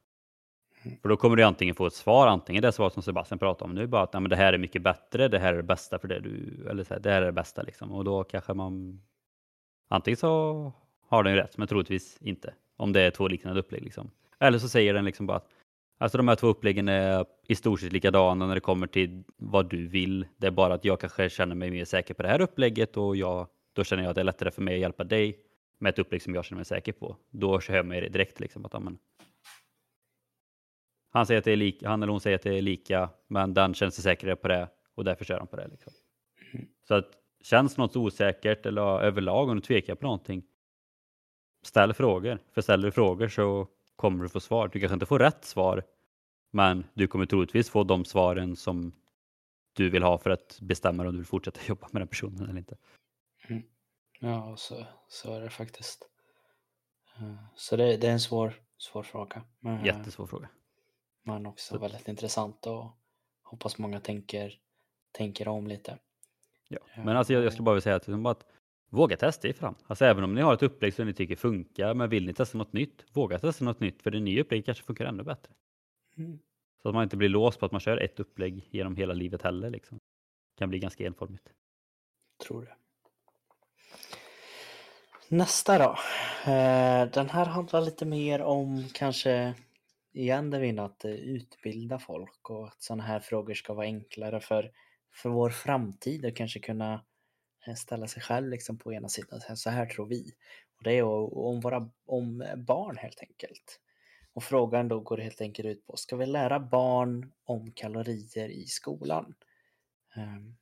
[0.86, 0.98] Mm.
[1.02, 3.76] För då kommer du antingen få ett svar, antingen det svar som Sebastian pratade om
[3.76, 6.08] nu, bara att men det här är mycket bättre, det här är det bästa för
[6.08, 7.92] det du, eller så här, det här är det bästa liksom.
[7.92, 9.02] Och då kanske man,
[9.88, 10.72] antingen så
[11.08, 12.54] har den ju rätt, men troligtvis inte.
[12.78, 14.12] Om det är två liknande upplägg liksom.
[14.40, 15.50] Eller så säger den liksom bara att
[15.98, 19.70] Alltså de här två uppläggen är i stort sett likadana när det kommer till vad
[19.70, 20.28] du vill.
[20.38, 23.16] Det är bara att jag kanske känner mig mer säker på det här upplägget och
[23.16, 25.40] jag, då känner jag att det är lättare för mig att hjälpa dig
[25.80, 27.18] med ett upplägg som jag känner mig säker på.
[27.30, 28.98] Då hör man det direkt liksom att amen.
[31.16, 33.54] Han, säger att det är lika, han eller hon säger att det är lika, men
[33.54, 35.68] den känner sig säkrare på det och därför kör han på det.
[35.68, 35.94] Liksom.
[36.54, 36.68] Mm.
[36.88, 37.12] Så att
[37.44, 40.44] känns något osäkert eller överlag om du tvekar på någonting,
[41.64, 42.40] ställ frågor.
[42.54, 44.70] För ställer du frågor så kommer du få svar.
[44.74, 45.84] Du kanske inte får rätt svar,
[46.52, 48.92] men du kommer troligtvis få de svaren som
[49.74, 52.60] du vill ha för att bestämma om du vill fortsätta jobba med den personen eller
[52.60, 52.78] inte.
[53.48, 53.64] Mm.
[54.20, 56.10] Ja, så, så är det faktiskt.
[57.18, 59.44] Eh, så det, det är en svår, svår fråga.
[59.60, 60.50] Men, Jättesvår fråga.
[61.26, 61.80] Men också så.
[61.80, 62.86] väldigt intressant och
[63.44, 64.60] hoppas många tänker,
[65.12, 65.98] tänker om lite.
[66.68, 68.46] Ja, men alltså jag, jag skulle bara vilja säga att, liksom att
[68.90, 69.76] Våga testa er fram.
[69.88, 72.58] Alltså även om ni har ett upplägg som ni tycker funkar, men vill ni testa
[72.58, 75.54] något nytt, våga testa något nytt för det nya upplägget kanske funkar ännu bättre.
[76.18, 76.40] Mm.
[76.82, 79.42] Så att man inte blir låst på att man kör ett upplägg genom hela livet
[79.42, 79.70] heller.
[79.70, 79.98] Liksom.
[79.98, 81.50] Det kan bli ganska enformigt.
[82.44, 82.76] Tror det.
[85.36, 85.98] Nästa då.
[86.52, 89.54] Eh, den här handlar lite mer om kanske
[90.16, 94.40] igen det vi att eh, utbilda folk och att sådana här frågor ska vara enklare
[94.40, 94.72] för,
[95.14, 97.06] för vår framtid och kanske kunna
[97.68, 99.42] eh, ställa sig själv liksom på ena sidan.
[99.56, 100.34] Så här tror vi.
[100.78, 103.82] Och det är om, våra, om eh, barn helt enkelt.
[104.34, 108.66] Och frågan då går helt enkelt ut på, ska vi lära barn om kalorier i
[108.66, 109.36] skolan?
[110.16, 110.58] Um,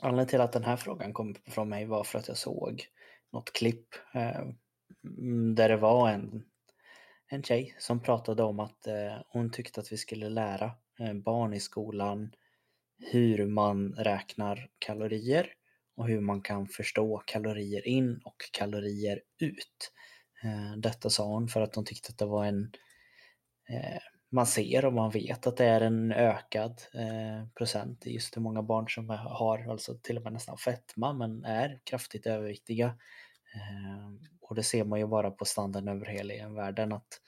[0.00, 2.86] anledningen till att den här frågan kom från mig var för att jag såg
[3.32, 3.94] något klipp
[5.54, 6.44] där det var en,
[7.32, 11.54] en tjej som pratade om att eh, hon tyckte att vi skulle lära eh, barn
[11.54, 12.32] i skolan
[12.98, 15.46] hur man räknar kalorier
[15.96, 19.92] och hur man kan förstå kalorier in och kalorier ut.
[20.42, 22.70] Eh, detta sa hon för att hon tyckte att det var en
[24.30, 26.82] man ser och man vet att det är en ökad
[27.54, 31.44] procent i just hur många barn som har alltså till och med nästan fetma men
[31.44, 32.98] är kraftigt överviktiga.
[34.52, 37.20] Och det ser man ju bara på standarden över hela e världen att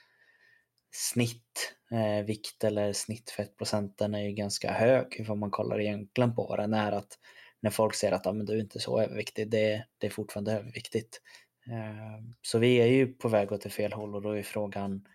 [0.95, 6.75] snittvikt eh, eller snittfettprocenten är ju ganska hög vad man kollar egentligen på vad den
[6.75, 6.93] är.
[6.93, 7.19] Att
[7.61, 10.53] när folk säger att ah, men du är inte så överviktig, det, det är fortfarande
[10.53, 11.21] överviktigt.
[11.67, 15.09] Eh, så vi är ju på väg åt fel håll och då är frågan,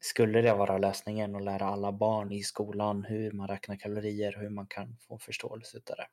[0.00, 4.50] skulle det vara lösningen att lära alla barn i skolan hur man räknar kalorier, hur
[4.50, 6.06] man kan få förståelse utav det?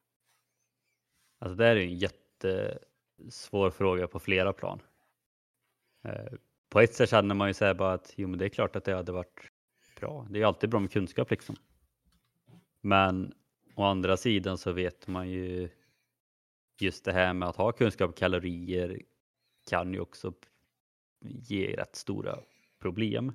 [1.40, 4.82] Alltså det är en jättesvår fråga på flera plan.
[6.06, 6.38] Eh,
[6.70, 8.84] på ett sätt känner man ju så bara att jo, men det är klart att
[8.84, 9.52] det hade varit
[10.00, 10.28] bra.
[10.30, 11.56] Det är alltid bra med kunskap liksom.
[12.82, 13.34] Men
[13.76, 15.70] Å andra sidan så vet man ju
[16.80, 19.02] just det här med att ha kunskap om kalorier
[19.70, 20.34] kan ju också
[21.22, 22.40] ge rätt stora
[22.80, 23.32] problem.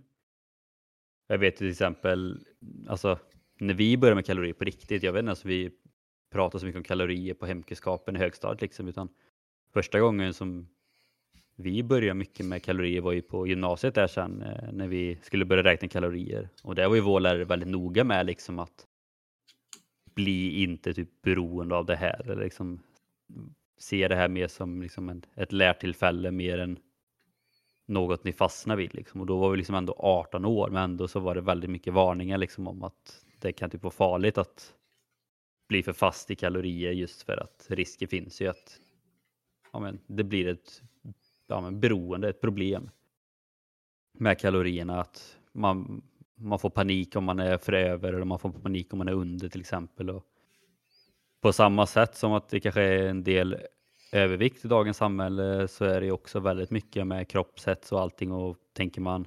[1.27, 2.47] Jag vet till exempel,
[2.89, 3.19] alltså
[3.59, 5.71] när vi började med kalorier på riktigt, jag vet inte, alltså vi
[6.31, 9.09] pratade så mycket om kalorier på hemkunskapen i högstadiet liksom, utan
[9.73, 10.69] första gången som
[11.61, 15.45] vi började mycket med kalorier var ju på gymnasiet där sen eh, när vi skulle
[15.45, 18.87] börja räkna kalorier och där var ju vår lärare väldigt noga med liksom att
[20.15, 22.31] bli inte typ beroende av det här.
[22.31, 22.83] Eller liksom
[23.79, 26.79] se det här mer som liksom en, ett lärtillfälle mer än
[27.87, 28.95] något ni fastnar vid.
[28.95, 29.21] Liksom.
[29.21, 31.93] Och då var vi liksom ändå 18 år, men ändå så var det väldigt mycket
[31.93, 34.75] varningar liksom om att det kan typ vara farligt att
[35.69, 38.81] bli för fast i kalorier just för att risken finns ju att
[39.73, 40.83] ja, men, det blir ett
[41.51, 42.91] ja, men, beroende, ett problem
[44.19, 45.01] med kalorierna.
[45.01, 46.03] Att man,
[46.35, 49.13] man får panik om man är för över eller man får panik om man är
[49.13, 50.11] under till exempel.
[50.11, 50.25] Och
[51.41, 53.57] på samma sätt som att det kanske är en del
[54.13, 58.57] övervikt i dagens samhälle så är det också väldigt mycket med kroppshets och allting och
[58.73, 59.27] tänker man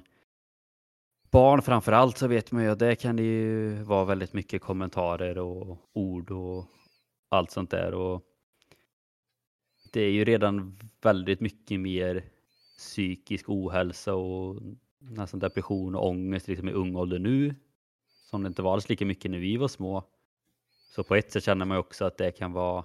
[1.34, 4.62] barn framför allt så vet man ju att det kan det ju vara väldigt mycket
[4.62, 6.64] kommentarer och ord och
[7.28, 7.94] allt sånt där.
[7.94, 8.22] Och
[9.94, 12.24] det är ju redan väldigt mycket mer
[12.78, 14.62] psykisk ohälsa och
[14.98, 17.54] nästan depression och ångest liksom i ung ålder nu.
[18.30, 20.04] Som det inte var alls lika mycket när vi var små.
[20.94, 22.84] Så på ett sätt känner man också att det kan vara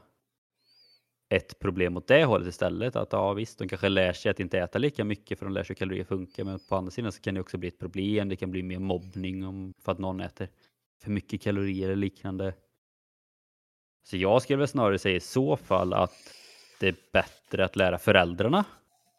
[1.30, 2.96] ett problem åt det hållet istället.
[2.96, 5.64] Att ja visst, de kanske lär sig att inte äta lika mycket för de lär
[5.64, 6.44] sig hur kalorier funkar.
[6.44, 8.30] Men på andra sidan så kan det också bli ett problem.
[8.30, 10.50] Det kan bli mer mobbning om, för att någon äter
[11.02, 12.54] för mycket kalorier eller liknande.
[14.04, 16.39] Så jag skulle väl snarare säga i så fall att
[16.80, 18.66] det är bättre att lära föräldrarna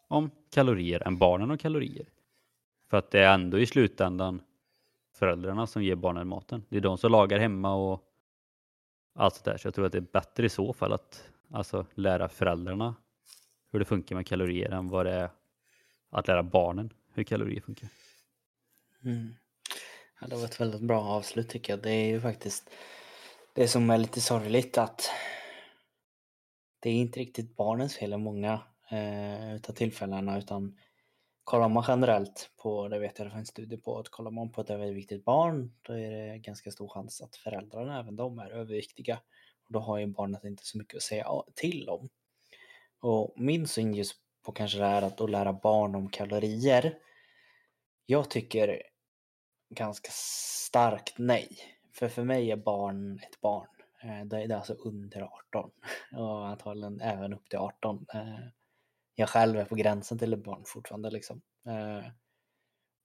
[0.07, 2.05] om kalorier än barnen om kalorier.
[2.89, 4.41] För att det är ändå i slutändan
[5.13, 6.63] föräldrarna som ger barnen maten.
[6.69, 8.03] Det är de som lagar hemma och
[9.15, 9.57] allt sådär.
[9.57, 12.95] Så jag tror att det är bättre i så fall att alltså, lära föräldrarna
[13.71, 15.29] hur det funkar med kalorier än vad det är
[16.09, 17.89] att lära barnen hur kalorier funkar.
[19.03, 19.35] Mm.
[20.21, 21.83] Ja, det var ett väldigt bra avslut tycker jag.
[21.83, 22.69] Det är ju faktiskt
[23.53, 25.09] det som är lite sorgligt att
[26.81, 30.77] det är inte riktigt barnens fel i många eh, utav tillfällena utan
[31.43, 34.51] kollar man generellt på, det vet jag det finns studier studie på, att kollar man
[34.51, 38.49] på ett överviktigt barn då är det ganska stor chans att föräldrarna, även de, är
[38.49, 39.19] överviktiga.
[39.67, 42.09] Och då har ju barnet inte så mycket att säga till om.
[42.99, 44.15] Och min syn just
[44.45, 46.97] på kanske det här att, att lära barn om kalorier.
[48.05, 48.83] Jag tycker
[49.69, 51.47] ganska starkt nej.
[51.93, 53.67] För för mig är barn ett barn.
[54.03, 55.71] Eh, det är alltså under 18
[56.11, 58.05] och antagligen även upp till 18.
[58.13, 58.39] Eh,
[59.15, 61.41] jag själv är på gränsen till ett barn fortfarande liksom.
[61.67, 62.05] Eh,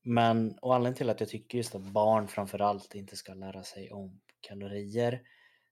[0.03, 3.93] men och anledningen till att jag tycker just att barn framförallt inte ska lära sig
[3.93, 5.23] om kalorier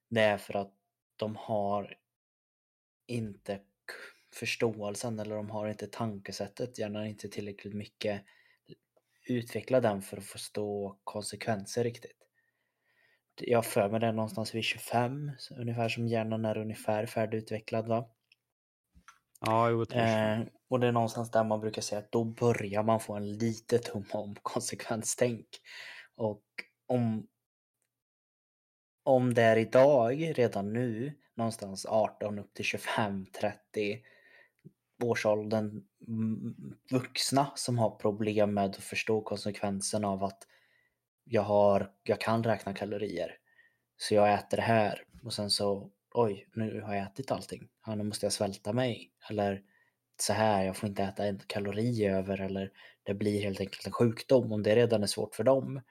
[0.09, 0.73] det är för att
[1.15, 1.97] de har
[3.07, 3.59] inte
[4.33, 8.21] förståelsen eller de har inte tankesättet, gärna inte tillräckligt mycket
[9.27, 12.24] utveckla den för att förstå konsekvenser riktigt.
[13.37, 18.09] Jag för mig det någonstans vid 25, ungefär som hjärnan är ungefär färdigutvecklad va?
[19.41, 22.99] Ja, jo, eh, och det är någonstans där man brukar säga att då börjar man
[22.99, 25.47] få en lite tum om konsekvenstänk.
[26.15, 26.43] Och
[26.87, 27.27] om,
[29.03, 34.01] om det är idag, redan nu, någonstans 18 upp till 25, 30
[35.03, 35.83] årsåldern
[36.91, 40.47] vuxna som har problem med att förstå konsekvensen av att
[41.25, 43.37] jag, har, jag kan räkna kalorier.
[43.97, 47.67] Så jag äter det här och sen så oj, nu har jag ätit allting.
[47.85, 49.11] Ja, nu måste jag svälta mig.
[49.29, 49.63] Eller
[50.21, 52.71] så här, jag får inte äta en kalori över eller
[53.03, 54.51] det blir helt enkelt en sjukdom.
[54.51, 55.81] Om det redan är svårt för dem,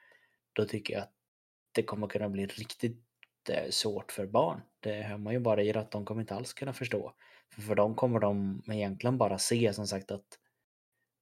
[0.53, 1.13] då tycker jag att
[1.71, 3.03] det kommer kunna bli riktigt
[3.49, 4.61] eh, svårt för barn.
[4.79, 7.13] Det hör man ju bara i att de kommer inte alls kunna förstå.
[7.53, 10.39] För, för dem kommer de egentligen bara se som sagt att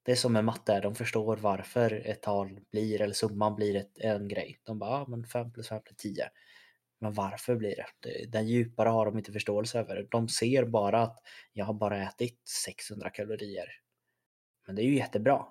[0.04, 3.98] det är som med matte, de förstår varför ett tal blir, eller summan blir ett,
[3.98, 4.60] en grej.
[4.64, 6.30] De bara, ja men 5 plus 5 blir 10.
[7.00, 8.26] Men varför blir det?
[8.26, 10.08] Den djupare har de inte förståelse över.
[10.12, 11.20] De ser bara att
[11.54, 13.68] jag har bara ätit 600 kalorier.
[14.68, 15.46] Men det är ju jättebra.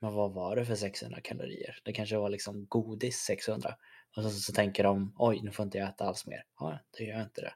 [0.00, 1.80] Men vad var det för 600 kalorier?
[1.84, 3.76] Det kanske var liksom godis 600.
[4.16, 6.44] Och så, så tänker de, oj nu får inte jag äta alls mer.
[6.58, 7.54] Ja, det gör jag inte det.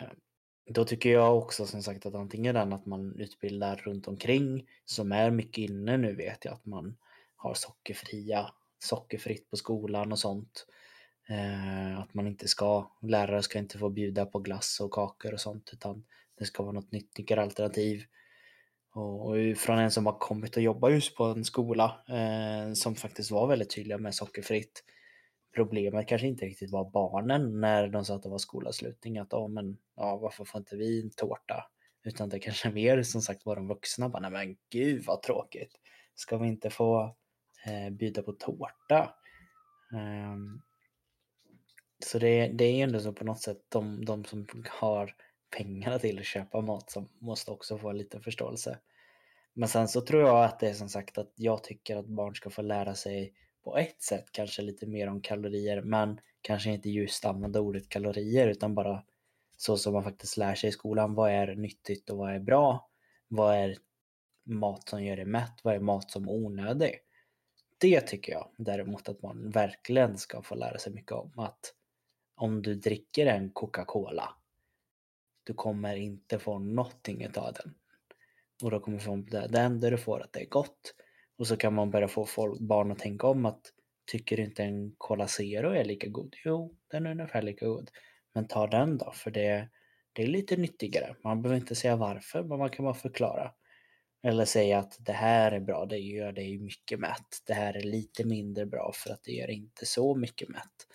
[0.00, 0.16] Ehm.
[0.66, 5.12] Då tycker jag också som sagt att antingen den att man utbildar runt omkring som
[5.12, 6.96] är mycket inne nu vet jag att man
[7.36, 10.66] har sockerfria, sockerfritt på skolan och sånt.
[11.28, 15.40] Eh, att man inte ska, lärare ska inte få bjuda på glass och kakor och
[15.40, 16.04] sånt utan
[16.38, 18.04] det ska vara något nyttigare alternativ.
[18.94, 22.94] Och, och från en som har kommit och jobbat just på en skola eh, som
[22.94, 24.84] faktiskt var väldigt tydliga med sockerfritt.
[25.54, 29.18] Problemet kanske inte riktigt var barnen när de sa att det var skolavslutning.
[29.18, 31.64] Att oh, men, ja, varför får inte vi en tårta?
[32.04, 34.08] Utan det kanske mer som sagt var de vuxna.
[34.08, 35.80] Bara, Nej, men gud vad tråkigt.
[36.14, 37.16] Ska vi inte få
[37.66, 39.14] eh, bjuda på tårta?
[39.92, 40.62] Um,
[42.04, 45.14] så det, det är ju ändå så på något sätt de, de som har
[45.56, 48.78] pengarna till att köpa mat som måste också få lite förståelse.
[49.52, 52.34] Men sen så tror jag att det är som sagt att jag tycker att barn
[52.34, 53.34] ska få lära sig
[53.64, 58.48] på ett sätt kanske lite mer om kalorier men kanske inte just använda ordet kalorier
[58.48, 59.04] utan bara
[59.56, 61.14] så som man faktiskt lär sig i skolan.
[61.14, 62.90] Vad är nyttigt och vad är bra?
[63.28, 63.76] Vad är
[64.44, 65.60] mat som gör dig mätt?
[65.62, 66.98] Vad är mat som är onödig?
[67.78, 71.38] Det tycker jag däremot att man verkligen ska få lära sig mycket om.
[71.38, 71.74] Att
[72.34, 74.34] om du dricker en Coca-Cola,
[75.44, 77.74] du kommer inte få någonting av den.
[78.62, 80.94] Och då kommer du få det enda du får att det är gott.
[81.38, 83.60] Och så kan man börja få folk, barn att tänka om att
[84.06, 86.36] tycker inte en Cola Zero är lika god?
[86.44, 87.90] Jo, den är ungefär lika god.
[88.34, 89.68] Men ta den då, för det,
[90.12, 91.16] det är lite nyttigare.
[91.24, 93.52] Man behöver inte säga varför, men man kan bara förklara.
[94.22, 97.42] Eller säga att det här är bra, det gör dig mycket mätt.
[97.46, 100.86] Det här är lite mindre bra för att det gör inte så mycket mätt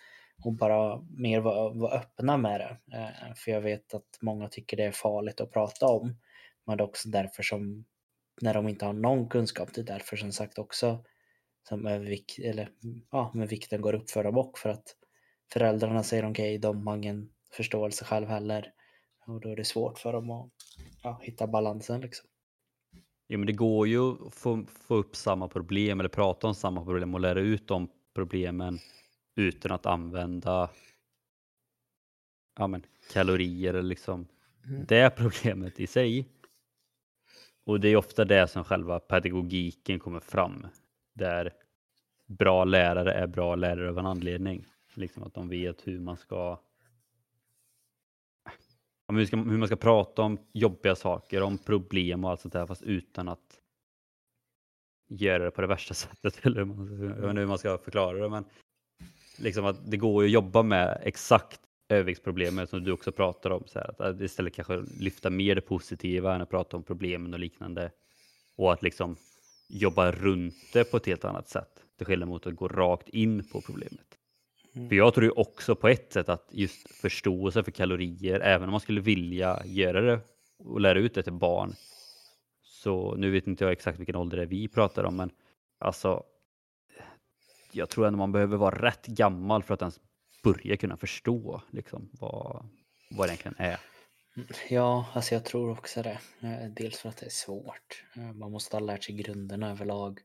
[0.44, 2.96] och bara mer vara, vara öppna med det.
[2.96, 6.16] Eh, för jag vet att många tycker det är farligt att prata om.
[6.66, 7.84] Men det är också därför som
[8.42, 11.04] när de inte har någon kunskap, det är därför som sagt också
[11.68, 12.70] som övervikt, eller,
[13.10, 14.96] ja, men vikten går upp för dem och för att
[15.52, 18.72] föräldrarna säger okej, okay, de har ingen förståelse själv heller.
[19.26, 20.50] Och då är det svårt för dem att
[21.02, 22.28] ja, hitta balansen liksom.
[23.26, 26.84] Ja, men det går ju att få, få upp samma problem eller prata om samma
[26.84, 28.78] problem och lära ut de problemen
[29.36, 30.70] utan att använda
[32.58, 34.28] ja, men, kalorier eller liksom
[34.66, 34.84] Mm.
[34.88, 36.28] det problemet i sig.
[37.64, 40.66] Och det är ofta det som själva pedagogiken kommer fram.
[41.14, 41.52] Där
[42.26, 44.66] bra lärare är bra lärare av en anledning.
[44.94, 46.60] Liksom att de vet hur man ska
[49.08, 52.66] hur, ska, hur man ska prata om jobbiga saker, om problem och allt sånt där
[52.66, 53.60] fast utan att
[55.08, 56.46] göra det på det värsta sättet.
[56.46, 58.44] Eller hur man, jag vet inte hur man ska förklara det men
[59.38, 61.60] liksom att det går ju att jobba med exakt
[61.94, 63.64] överviktsproblemet som du också pratar om.
[63.66, 67.40] Så här, att istället kanske lyfta mer det positiva än att prata om problemen och
[67.40, 67.90] liknande.
[68.56, 69.16] Och att liksom
[69.68, 71.84] jobba runt det på ett helt annat sätt.
[71.96, 74.06] Till skillnad mot att gå rakt in på problemet.
[74.74, 74.88] Mm.
[74.88, 78.70] För jag tror ju också på ett sätt att just förståelse för kalorier, även om
[78.70, 80.20] man skulle vilja göra det
[80.58, 81.74] och lära ut det till barn.
[82.62, 85.30] Så nu vet inte jag exakt vilken ålder det är vi pratar om, men
[85.78, 86.22] alltså.
[87.72, 90.00] Jag tror ändå man behöver vara rätt gammal för att ens
[90.42, 92.68] börja kunna förstå liksom vad,
[93.10, 93.80] vad det egentligen är.
[94.68, 96.18] Ja, alltså jag tror också det.
[96.40, 98.04] Eh, dels för att det är svårt.
[98.16, 100.20] Eh, man måste ha lärt sig grunderna överlag.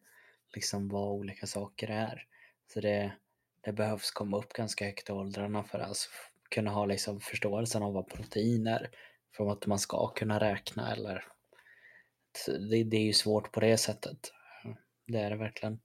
[0.55, 2.25] Liksom vad olika saker är.
[2.73, 3.11] Så det,
[3.61, 6.09] det behövs komma upp ganska högt i åldrarna för att alltså
[6.49, 8.89] kunna ha liksom förståelsen av vad protein är.
[9.37, 11.23] För att man ska kunna räkna eller...
[12.69, 14.31] Det, det är ju svårt på det sättet.
[15.07, 15.79] Det är det verkligen.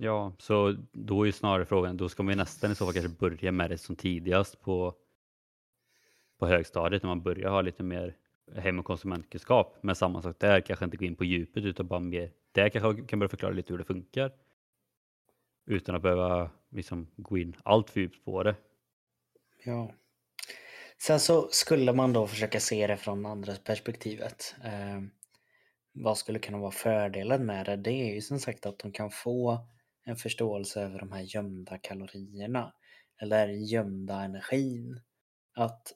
[0.00, 2.94] Ja, så då är ju snarare frågan, då ska man ju nästan i så fall
[2.94, 4.94] kanske börja med det som tidigast på,
[6.38, 8.16] på högstadiet när man börjar ha lite mer
[8.56, 9.78] hem och konsumentkunskap.
[9.80, 13.02] Men samma sak där, kanske inte gå in på djupet utan bara mer, där kanske
[13.02, 14.32] kan börja förklara lite hur det funkar.
[15.66, 18.56] Utan att behöva liksom gå in allt för djupt på det.
[19.64, 19.92] Ja.
[20.98, 24.54] Sen så skulle man då försöka se det från andra perspektivet.
[24.64, 25.02] Eh,
[25.92, 27.76] vad skulle kunna vara fördelen med det?
[27.76, 29.66] Det är ju som sagt att de kan få
[30.08, 32.72] en förståelse över de här gömda kalorierna.
[33.20, 35.00] Eller gömda energin.
[35.54, 35.92] Att,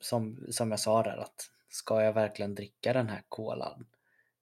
[0.00, 3.86] som, som jag sa där, att ska jag verkligen dricka den här kolan?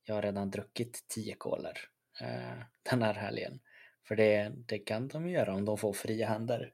[0.04, 1.78] Jag har redan druckit tio kolor
[2.20, 3.60] eh, den här helgen.
[4.08, 6.72] För det, det kan de göra om de får fria händer.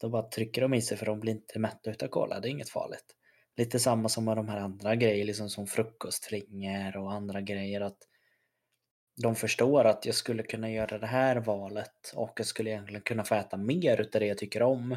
[0.00, 2.50] Då bara trycker de i sig för de blir inte mätta utav kola, det är
[2.50, 3.16] inget farligt.
[3.56, 7.80] Lite samma som med de här andra grejerna, liksom som frukostflingor och andra grejer.
[7.80, 7.98] att
[9.22, 13.24] de förstår att jag skulle kunna göra det här valet och jag skulle egentligen kunna
[13.24, 14.96] få äta mer utav det jag tycker om.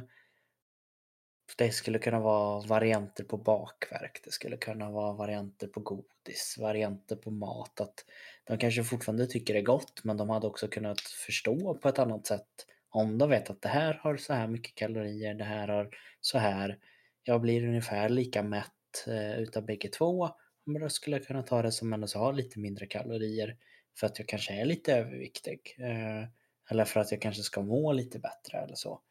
[1.57, 7.15] Det skulle kunna vara varianter på bakverk, det skulle kunna vara varianter på godis, varianter
[7.15, 7.81] på mat.
[7.81, 8.05] Att
[8.43, 11.99] de kanske fortfarande tycker det är gott, men de hade också kunnat förstå på ett
[11.99, 15.67] annat sätt om de vet att det här har så här mycket kalorier, det här
[15.67, 15.89] har
[16.21, 16.79] så här.
[17.23, 20.29] Jag blir ungefär lika mätt eh, utav bägge två.
[20.65, 23.57] Men då skulle jag kunna ta det som ändå så har lite mindre kalorier
[23.99, 25.75] för att jag kanske är lite överviktig.
[25.79, 26.23] Eh,
[26.69, 29.01] eller för att jag kanske ska må lite bättre eller så.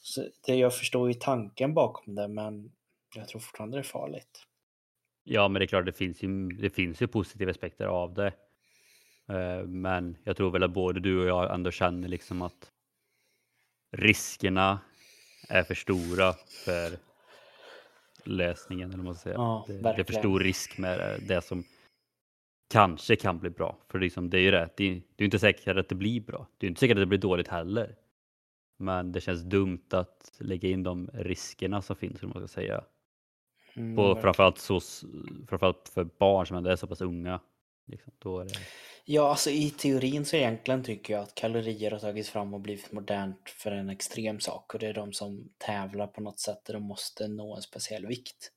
[0.00, 2.72] så det, jag förstår ju tanken bakom det, men
[3.16, 4.46] jag tror fortfarande det är farligt.
[5.24, 8.32] Ja, men det är klart, det finns ju, det finns ju positiva aspekter av det.
[9.28, 12.70] Eh, Men jag tror väl att både du och jag ändå känner liksom att
[13.92, 14.80] riskerna
[15.48, 16.32] är för stora
[16.64, 16.98] för
[18.24, 18.92] läsningen.
[18.92, 19.34] Eller man säga.
[19.34, 21.64] Ja, det, det är för stor risk med det som
[22.70, 23.78] kanske kan bli bra.
[23.88, 26.46] För liksom, det är ju det, det är, är inte säkert att det blir bra.
[26.58, 27.96] Det är inte säkert att det blir dåligt heller.
[28.76, 32.84] Men det känns dumt att lägga in de riskerna som finns, man ska säga.
[33.76, 34.22] Mm, På, verkligen.
[34.22, 34.80] framförallt, så,
[35.48, 37.40] framförallt för barn som ändå är så pass unga.
[37.86, 38.54] Liksom, då det,
[39.04, 42.92] Ja, alltså i teorin så egentligen tycker jag att kalorier har tagits fram och blivit
[42.92, 44.74] modernt för en extrem sak.
[44.74, 48.06] Och det är de som tävlar på något sätt där de måste nå en speciell
[48.06, 48.52] vikt.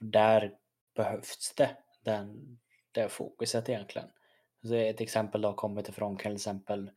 [0.00, 0.52] Där
[0.96, 2.58] behövs det, den,
[2.94, 4.08] det fokuset egentligen.
[4.62, 6.90] Så ett exempel då har kommit ifrån till exempel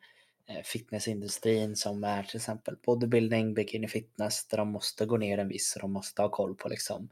[0.48, 5.48] eh, fitnessindustrin som är till exempel bodybuilding, bikini fitness där de måste gå ner en
[5.48, 7.10] viss, och de måste ha koll på liksom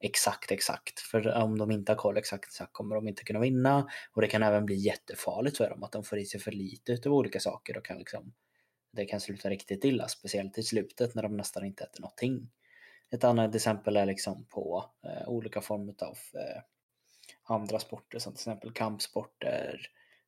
[0.00, 1.00] exakt exakt.
[1.00, 3.88] För om de inte har koll exakt exakt kommer de inte kunna vinna.
[4.12, 6.92] Och det kan även bli jättefarligt för dem att de får i sig för lite
[6.92, 8.32] utav olika saker och kan liksom
[8.90, 12.50] det kan sluta riktigt illa, speciellt i slutet när de nästan inte äter någonting.
[13.10, 16.62] Ett annat exempel är liksom på eh, olika former av eh,
[17.48, 19.80] andra sporter som till exempel kampsporter,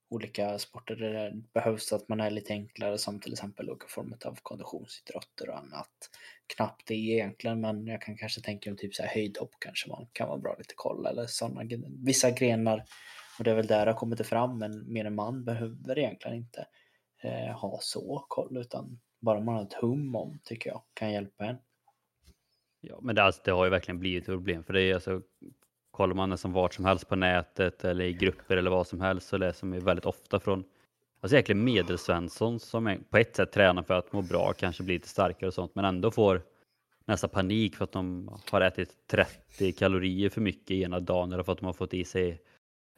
[0.08, 4.26] olika sporter där det behövs att man är lite enklare som till exempel olika former
[4.26, 6.10] av konditionsidrotter och annat.
[6.56, 10.06] Knappt det egentligen men jag kan kanske tänka mig typ så här höjdhopp kanske man
[10.12, 11.62] kan vara bra lite koll eller sådana
[12.04, 12.84] vissa grenar
[13.38, 16.36] och det är väl där det har kommit fram men mer än man behöver egentligen
[16.36, 16.66] inte
[17.22, 21.44] eh, ha så koll utan bara man har ett hum om tycker jag kan hjälpa
[21.44, 21.56] en.
[22.80, 25.22] Ja, men det, alltså, det har ju verkligen blivit ett problem för det är alltså
[26.00, 29.28] kollar man nästan vart som helst på nätet eller i grupper eller vad som helst
[29.28, 30.64] så läser man ju väldigt ofta från
[31.20, 35.08] alltså egentligen medelsvensson som på ett sätt tränar för att må bra, kanske bli lite
[35.08, 36.42] starkare och sånt, men ändå får
[37.04, 41.52] nästan panik för att de har ätit 30 kalorier för mycket ena dagen eller för
[41.52, 42.42] att de har fått i sig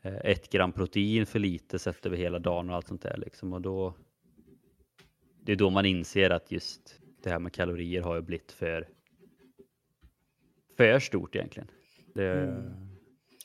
[0.02, 3.52] eh, ett gram protein för lite sett över hela dagen och allt sånt där liksom.
[3.52, 3.94] Och då,
[5.40, 8.88] det är då man inser att just det här med kalorier har ju blivit för,
[10.76, 11.68] för stort egentligen.
[12.14, 12.91] Det, mm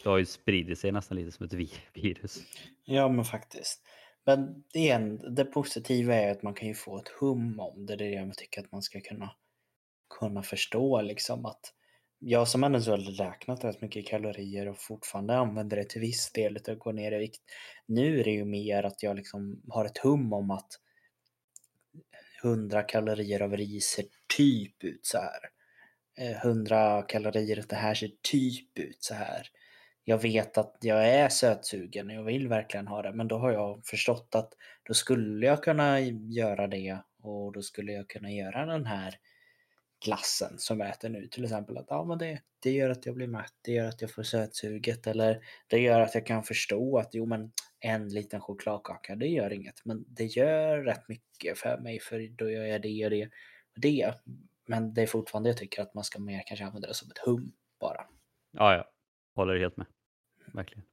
[0.03, 1.53] det har ju spridit sig nästan lite som ett
[1.93, 2.43] virus.
[2.85, 3.81] Ja, men faktiskt.
[4.25, 7.95] Men igen, det positiva är att man kan ju få ett hum om det.
[7.95, 9.31] Det är det jag tycker att man ska kunna,
[10.19, 11.73] kunna förstå liksom att
[12.19, 16.57] jag som ändå har räknat rätt mycket kalorier och fortfarande använder det till viss del
[16.57, 17.41] att gå ner i vikt.
[17.85, 20.69] Nu är det ju mer att jag liksom har ett hum om att
[22.43, 24.05] 100 kalorier av ris ser
[24.37, 25.39] typ ut så här.
[26.17, 29.47] Eh, 100 kalorier av det här ser typ ut så här
[30.09, 33.13] jag vet att jag är sötsugen och jag vill verkligen ha det.
[33.13, 34.53] Men då har jag förstått att
[34.83, 39.15] då skulle jag kunna göra det och då skulle jag kunna göra den här
[40.05, 41.77] glassen som jag äter nu till exempel.
[41.77, 44.23] Att ja, men det, det gör att jag blir mätt, det gör att jag får
[44.23, 49.27] sötsuget eller det gör att jag kan förstå att jo men en liten chokladkaka det
[49.27, 53.11] gör inget men det gör rätt mycket för mig för då gör jag det och
[53.11, 53.25] det
[53.75, 54.13] och det.
[54.67, 57.17] Men det är fortfarande jag tycker att man ska mer kanske använda det som ett
[57.17, 58.05] hum bara.
[58.51, 58.91] Ja, ja.
[59.35, 59.87] Håller helt med
[60.57, 60.83] verkligen.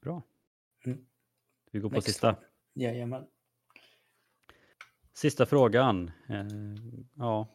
[0.00, 0.22] Bra.
[0.84, 0.98] Mm.
[1.70, 2.36] Vi går på Next sista.
[2.74, 3.26] Jajamän.
[5.12, 6.10] Sista frågan.
[6.28, 6.46] Eh,
[7.14, 7.48] ja.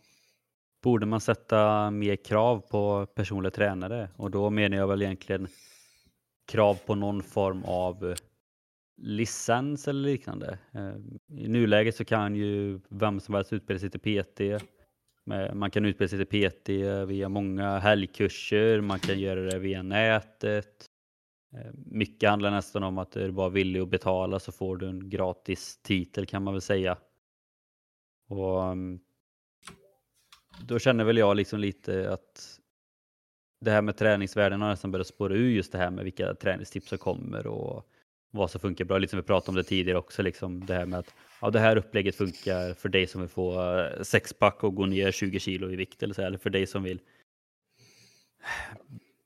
[0.82, 4.10] Borde man sätta mer krav på personliga tränare?
[4.16, 5.48] Och då menar jag väl egentligen
[6.46, 8.16] krav på någon form av
[8.98, 10.60] licens eller liknande.
[10.72, 10.96] Eh,
[11.28, 14.64] I nuläget så kan ju vem som helst utbilda sig till PT
[15.54, 16.70] man kan utbilda sig till PT
[17.10, 20.90] via många helgkurser, man kan göra det via nätet.
[21.54, 24.88] Eh, mycket handlar nästan om att är du bara villig att betala så får du
[24.88, 26.98] en gratis titel kan man väl säga.
[28.28, 29.00] Och mm,
[30.68, 32.60] Då känner väl jag liksom lite att
[33.62, 36.90] det här med träningsvärden har nästan börjat spåra ur just det här med vilka träningstips
[36.90, 37.90] som kommer och
[38.32, 38.98] vad som funkar bra.
[38.98, 41.60] Lite som vi pratade om det tidigare också, liksom det här med att ja, det
[41.60, 45.72] här upplägget funkar för dig som vill få eh, sexpack och gå ner 20 kilo
[45.72, 47.00] i vikt eller, så, eller för dig som vill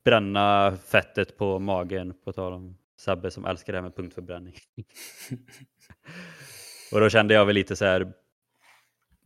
[0.03, 4.55] bränna fettet på magen, på tal om Sabbe som älskar det här med punktförbränning.
[6.91, 8.13] och då kände jag väl lite så här,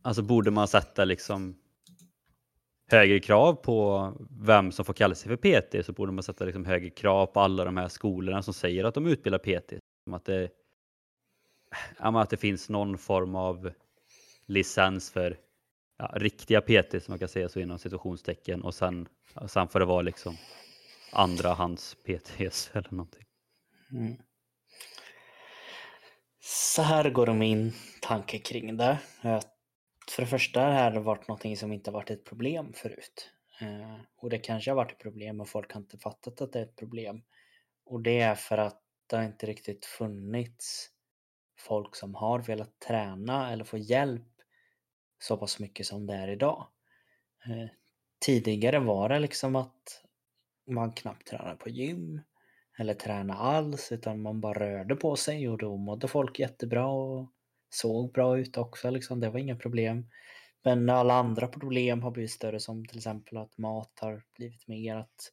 [0.02, 1.56] alltså borde man sätta liksom
[2.90, 6.64] högre krav på vem som får kalla sig för PT så borde man sätta liksom
[6.64, 9.72] högre krav på alla de här skolorna som säger att de utbildar PT.
[10.10, 10.50] Att, det,
[11.98, 13.72] att det finns någon form av
[14.46, 15.38] licens för
[15.98, 19.08] ja, riktiga PT som man kan säga så inom situationstecken och sen,
[19.46, 20.36] sen får det vara liksom
[21.12, 23.24] andra hands PTs eller någonting.
[23.92, 24.16] Mm.
[26.40, 28.98] Så här går min tanke kring det.
[30.10, 33.30] För det första har det varit någonting som inte varit ett problem förut.
[33.60, 36.58] Eh, och det kanske har varit ett problem och folk har inte fattat att det
[36.58, 37.22] är ett problem.
[37.84, 40.90] Och det är för att det har inte riktigt funnits
[41.58, 44.28] folk som har velat träna eller få hjälp
[45.18, 46.66] så pass mycket som det är idag.
[47.46, 47.68] Eh,
[48.18, 50.02] tidigare var det liksom att
[50.66, 52.20] man knappt tränade på gym
[52.78, 57.32] eller tränade alls utan man bara rörde på sig och då mådde folk jättebra och
[57.76, 58.90] såg bra ut också.
[58.90, 59.20] Liksom.
[59.20, 60.06] Det var inga problem.
[60.64, 64.96] Men alla andra problem har blivit större som till exempel att mat har blivit mer
[64.96, 65.32] att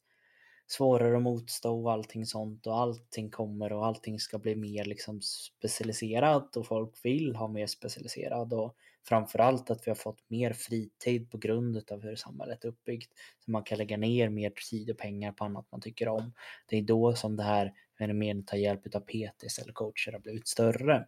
[0.67, 5.21] svårare att motstå och allting sånt och allting kommer och allting ska bli mer liksom
[5.21, 8.75] specialiserat och folk vill ha mer specialiserad och
[9.07, 13.11] framförallt att vi har fått mer fritid på grund av hur samhället är uppbyggt.
[13.45, 16.33] Så man kan lägga ner mer tid och pengar på annat man tycker om.
[16.67, 17.73] Det är då som det här
[18.13, 21.07] med att ta hjälp av PTs eller coacher har blivit större.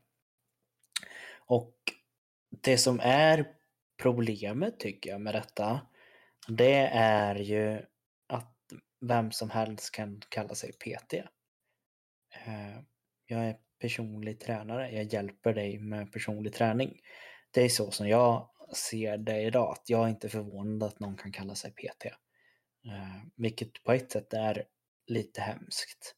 [1.45, 1.75] Och
[2.49, 3.47] det som är
[4.01, 5.81] problemet tycker jag med detta,
[6.47, 7.85] det är ju
[8.27, 8.55] att
[9.01, 11.13] vem som helst kan kalla sig PT.
[12.45, 12.79] Eh,
[13.25, 16.99] jag är personlig tränare, jag hjälper dig med personlig träning.
[17.51, 21.17] Det är så som jag ser det idag, att jag är inte förvånad att någon
[21.17, 22.05] kan kalla sig PT.
[22.05, 24.65] Eh, vilket på ett sätt är
[25.07, 26.15] lite hemskt.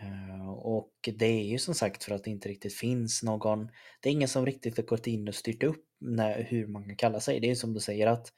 [0.00, 3.68] Eh, och det är ju som sagt för att det inte riktigt finns någon,
[4.00, 6.96] det är ingen som riktigt har gått in och styrt upp när, hur man kan
[6.96, 7.40] kalla sig.
[7.40, 8.32] Det är som du säger att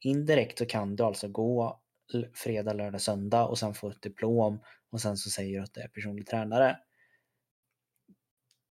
[0.00, 1.80] indirekt så kan du alltså gå
[2.34, 5.80] fredag, lördag, söndag och sen få ett diplom och sen så säger du att du
[5.80, 6.76] är personlig tränare.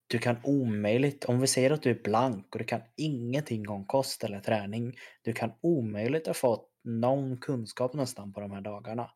[0.07, 3.85] du kan omöjligt, om vi säger att du är blank och du kan ingenting om
[3.85, 9.11] kost eller träning, du kan omöjligt ha fått någon kunskap nästan på de här dagarna.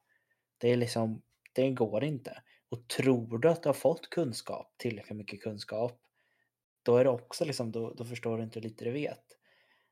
[0.57, 1.21] Det är liksom,
[1.53, 2.41] det går inte.
[2.71, 6.01] Och tror du att du har fått kunskap, tillräckligt mycket kunskap,
[6.83, 9.23] då är det också liksom, då, då förstår du inte hur lite du vet.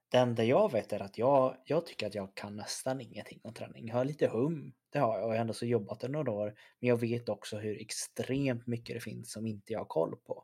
[0.09, 3.53] Det enda jag vet är att jag, jag tycker att jag kan nästan ingenting om
[3.53, 3.87] träning.
[3.87, 6.31] Jag har lite hum, det har jag och jag har ändå så jobbat det några
[6.31, 6.55] år.
[6.79, 10.43] Men jag vet också hur extremt mycket det finns som inte jag har koll på.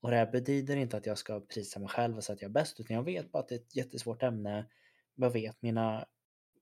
[0.00, 2.48] Och det här betyder inte att jag ska prisa mig själv och säga att jag
[2.48, 4.66] är bäst, utan jag vet bara att det är ett jättesvårt ämne.
[5.14, 6.06] Jag vet mina,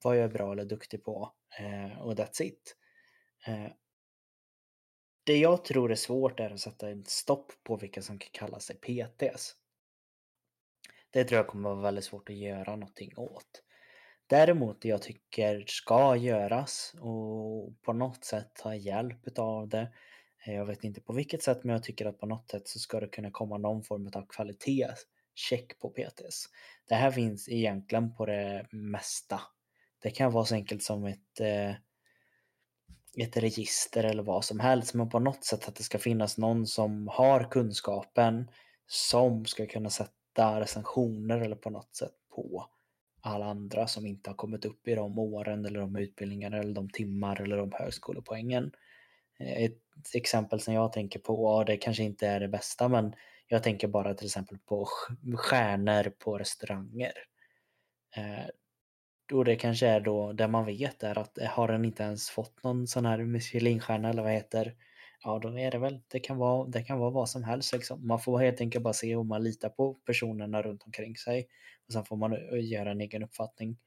[0.02, 2.76] vad jag är bra eller duktig på eh, och that's it.
[3.46, 3.66] Eh,
[5.30, 8.60] det jag tror är svårt är att sätta en stopp på vilka som kan kalla
[8.60, 9.54] sig PTs.
[11.10, 13.62] Det tror jag kommer vara väldigt svårt att göra någonting åt.
[14.26, 19.92] Däremot det jag tycker ska göras och på något sätt ta hjälp av det.
[20.46, 22.78] Eh, jag vet inte på vilket sätt men jag tycker att på något sätt så
[22.78, 26.44] ska det kunna komma någon form av kvalitetscheck på PTS.
[26.88, 29.40] Det här finns egentligen på det mesta.
[30.02, 31.74] Det kan vara så enkelt som ett eh,
[33.18, 36.66] ett register eller vad som helst, men på något sätt att det ska finnas någon
[36.66, 38.50] som har kunskapen
[38.86, 42.66] som ska kunna sätta recensioner eller på något sätt på
[43.20, 46.90] alla andra som inte har kommit upp i de åren eller de utbildningarna eller de
[46.90, 48.72] timmar eller de högskolepoängen.
[49.38, 53.14] Eh, ett exempel som jag tänker på, och det kanske inte är det bästa, men
[53.46, 54.88] jag tänker bara till exempel på
[55.34, 57.12] stjärnor på restauranger.
[58.16, 58.46] Eh,
[59.32, 62.30] och det kanske är då där man vet är att eh, har den inte ens
[62.30, 64.74] fått någon sån här Michelinstjärna eller vad heter
[65.22, 68.06] Ja, då är det väl, det kan vara, det kan vara vad som helst liksom.
[68.06, 71.48] Man får helt enkelt bara se om man litar på personerna runt omkring sig.
[71.86, 73.78] Och sen får man eh, göra en egen uppfattning.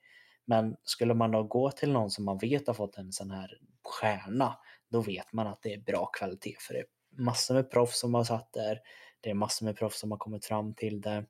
[0.46, 3.58] Men skulle man då gå till någon som man vet har fått en sån här
[3.84, 4.58] stjärna,
[4.90, 8.14] då vet man att det är bra kvalitet för det är massor med proffs som
[8.14, 8.80] har satt där.
[9.22, 11.26] Det är massor med proffs som har kommit fram till det.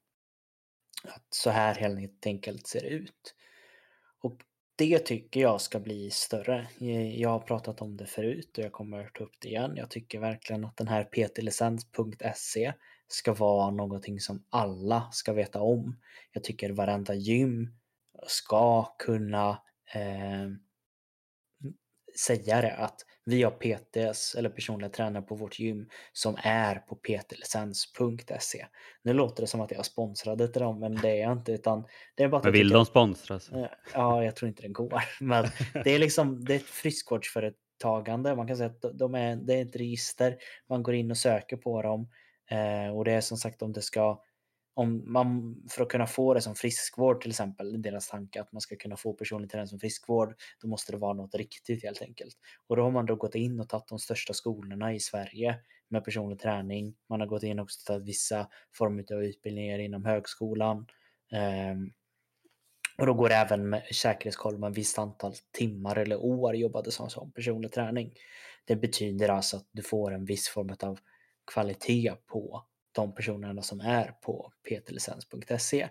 [1.04, 3.36] Att så här helt enkelt ser det ut.
[4.76, 6.68] Det tycker jag ska bli större.
[6.82, 9.74] Eh, jag har pratat om det förut och jag kommer ta upp det igen.
[9.76, 12.74] Jag tycker verkligen att den här ptlicens.se
[13.08, 16.00] ska vara någonting som alla ska veta om.
[16.32, 17.70] Jag tycker varenda gym
[18.28, 19.50] ska kunna
[19.94, 20.50] eh,
[22.20, 26.96] säga det att vi har PTs eller personliga tränare på vårt gym som är på
[26.96, 28.66] ptlicens.se.
[29.04, 31.52] Nu låter det som att jag är sponsrad till dem, men det är jag inte.
[31.52, 33.50] Utan det är bara men vill de sponsras?
[33.94, 35.04] Ja, jag tror inte det går.
[35.20, 35.48] Men
[35.84, 38.36] det är liksom det är ett friskvårdsföretagande.
[38.36, 40.38] Man kan säga att de är, det är ett register.
[40.70, 42.10] Man går in och söker på dem.
[42.52, 44.22] Eh, och det är som sagt om det ska
[44.74, 48.62] om man, för att kunna få det som friskvård till exempel, deras tanke att man
[48.62, 52.36] ska kunna få personlig träning som friskvård, då måste det vara något riktigt helt enkelt.
[52.68, 55.60] Och då har man då gått in och tagit de största skolorna i Sverige
[55.90, 56.96] med personlig träning.
[57.10, 58.48] Man har gått in och också tagit vissa
[58.78, 60.86] former av utbildningar inom högskolan.
[61.72, 61.94] Um,
[62.98, 66.92] och då går det även med säkerhetskoll med ett visst antal timmar eller år jobbade
[66.92, 68.14] som, som personlig träning.
[68.66, 71.00] Det betyder alltså att du får en viss form av
[71.54, 72.64] kvalitet på
[72.94, 75.90] de personerna som är på ptlicens.se.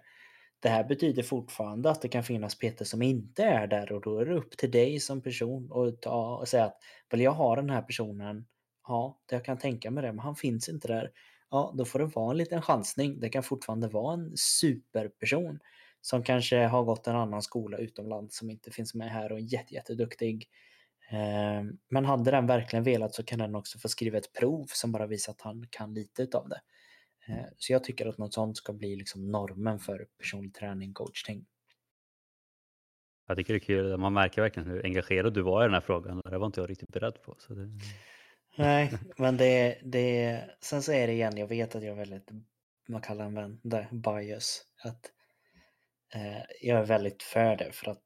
[0.60, 4.18] Det här betyder fortfarande att det kan finnas PT som inte är där och då
[4.18, 6.76] är det upp till dig som person att ta och säga att
[7.10, 8.46] vill jag ha den här personen,
[8.88, 11.10] ja, jag kan tänka mig det, men han finns inte där.
[11.50, 13.20] Ja, då får det vara en liten chansning.
[13.20, 15.58] Det kan fortfarande vara en superperson
[16.00, 19.42] som kanske har gått en annan skola utomlands som inte finns med här och är
[19.52, 20.48] jätte, jätteduktig.
[21.10, 24.92] Ehm, men hade den verkligen velat så kan den också få skriva ett prov som
[24.92, 26.60] bara visar att han kan lite utav det.
[27.28, 31.46] Eh, så jag tycker att något sånt ska bli liksom normen för personlig träning, coachning.
[33.26, 35.80] Jag tycker det är kul, man märker verkligen hur engagerad du var i den här
[35.80, 36.20] frågan.
[36.24, 37.36] Det var inte jag riktigt beredd på.
[37.38, 37.70] Så det...
[38.56, 42.30] Nej, men det, det, sen så är det igen, jag vet att jag är väldigt,
[42.88, 44.64] man kallar en det, bias.
[44.84, 45.12] Att,
[46.14, 48.02] eh, jag är väldigt för det för att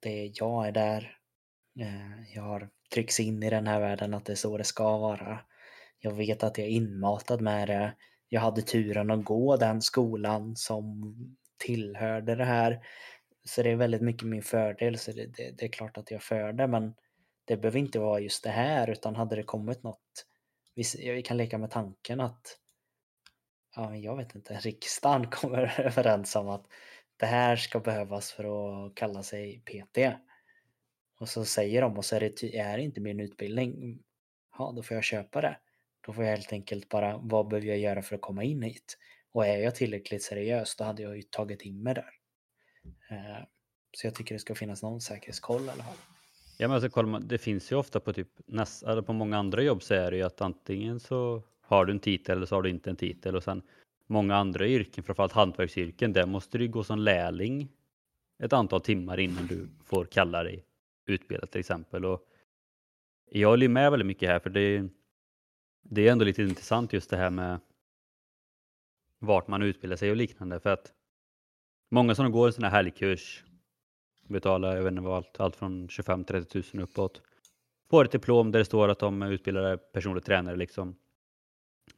[0.00, 1.18] det, jag är där.
[1.80, 4.98] Eh, jag har tryckts in i den här världen att det är så det ska
[4.98, 5.40] vara.
[5.98, 7.94] Jag vet att jag är inmatad med det
[8.28, 11.14] jag hade turen att gå den skolan som
[11.58, 12.80] tillhörde det här.
[13.44, 16.22] Så det är väldigt mycket min fördel, så det, det, det är klart att jag
[16.22, 16.94] för det, men
[17.44, 20.26] det behöver inte vara just det här, utan hade det kommit något,
[20.74, 22.58] vi, vi kan leka med tanken att,
[23.76, 26.66] ja, jag vet inte, riksdagen kommer överens om att
[27.16, 29.98] det här ska behövas för att kalla sig PT.
[31.20, 34.02] Och så säger de och så är det, är det inte min utbildning,
[34.58, 35.58] ja då får jag köpa det.
[36.08, 38.98] Då får jag helt enkelt bara, vad behöver jag göra för att komma in hit?
[39.32, 42.10] Och är jag tillräckligt seriös, då hade jag ju tagit in mig där.
[43.10, 43.44] Eh,
[43.96, 45.96] så jag tycker det ska finnas någon säkerhetskoll i alla fall.
[46.58, 49.82] Ja, men alltså, det finns ju ofta på typ eller alltså, på många andra jobb
[49.82, 52.70] så är det ju att antingen så har du en titel eller så har du
[52.70, 53.62] inte en titel och sen
[54.06, 57.68] många andra yrken, framförallt hantverksyrken, där måste du gå som lärling
[58.42, 60.64] ett antal timmar innan du får kalla dig
[61.06, 62.04] utbildad till exempel.
[62.04, 62.24] Och
[63.30, 64.88] jag håller med väldigt mycket här för det,
[65.88, 67.60] det är ändå lite intressant just det här med
[69.18, 70.92] vart man utbildar sig och liknande för att
[71.90, 73.44] många som går en sån här helgkurs
[74.28, 77.22] betalar, jag vet inte vad, allt, allt från 25-30 000 uppåt.
[77.90, 80.96] Får ett diplom där det står att de är utbildade personlig tränare liksom.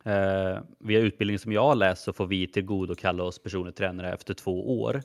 [0.04, 3.38] Eh, via utbildningen som jag har läst så får vi till god och kalla oss
[3.38, 5.02] personlig tränare efter två år.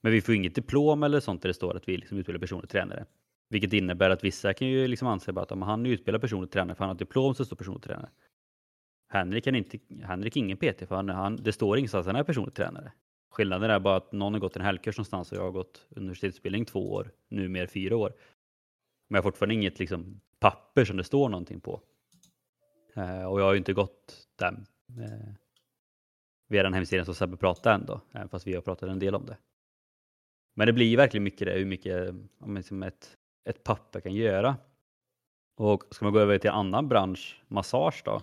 [0.00, 2.70] Men vi får inget diplom eller sånt där det står att vi liksom utbildar personlig
[2.70, 3.06] tränare.
[3.48, 6.50] Vilket innebär att vissa kan ju liksom anse bara att om han är utbildad personlig
[6.50, 8.10] tränare för han har diplom så står personlig tränare.
[9.08, 12.20] Henrik, kan inte, Henrik är ingen PT för han, han, det står ingenstans att han
[12.20, 12.92] är personlig tränare.
[13.30, 16.64] Skillnaden är bara att någon har gått en helgkurs någonstans och jag har gått universitetsutbildning
[16.64, 18.12] två år, nu mer fyra år.
[19.08, 21.82] Men jag har fortfarande inget liksom, papper som det står någonting på.
[22.94, 24.66] Eh, och jag har ju inte gått den
[24.98, 25.34] eh,
[26.48, 29.14] via den hemsidan som Sebbe pratade ändå, även eh, fast vi har pratat en del
[29.14, 29.36] om det.
[30.54, 32.14] Men det blir verkligen mycket det, hur mycket
[32.46, 33.17] liksom ett,
[33.48, 34.56] ett papper kan göra.
[35.56, 38.20] Och ska man gå över till en annan bransch, massage då.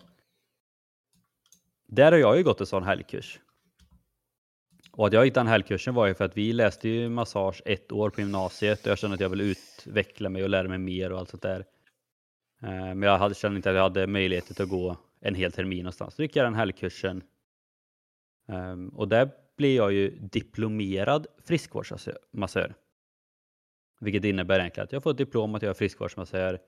[1.88, 3.40] Där har jag ju gått en sån helgkurs.
[4.92, 7.92] Och att jag hittade den helgkursen var ju för att vi läste ju massage ett
[7.92, 11.12] år på gymnasiet och jag kände att jag ville utveckla mig och lära mig mer
[11.12, 11.66] och allt sånt där.
[12.62, 15.84] Eh, men jag hade, kände inte att jag hade möjlighet att gå en hel termin
[15.84, 16.16] någonstans.
[16.16, 17.24] Så gick jag den helgkursen.
[18.48, 22.76] Ehm, och där blev jag ju diplomerad friskvårdsmassör.
[24.00, 26.60] Vilket innebär egentligen att jag får ett diplom att jag är friskvårdsmassör.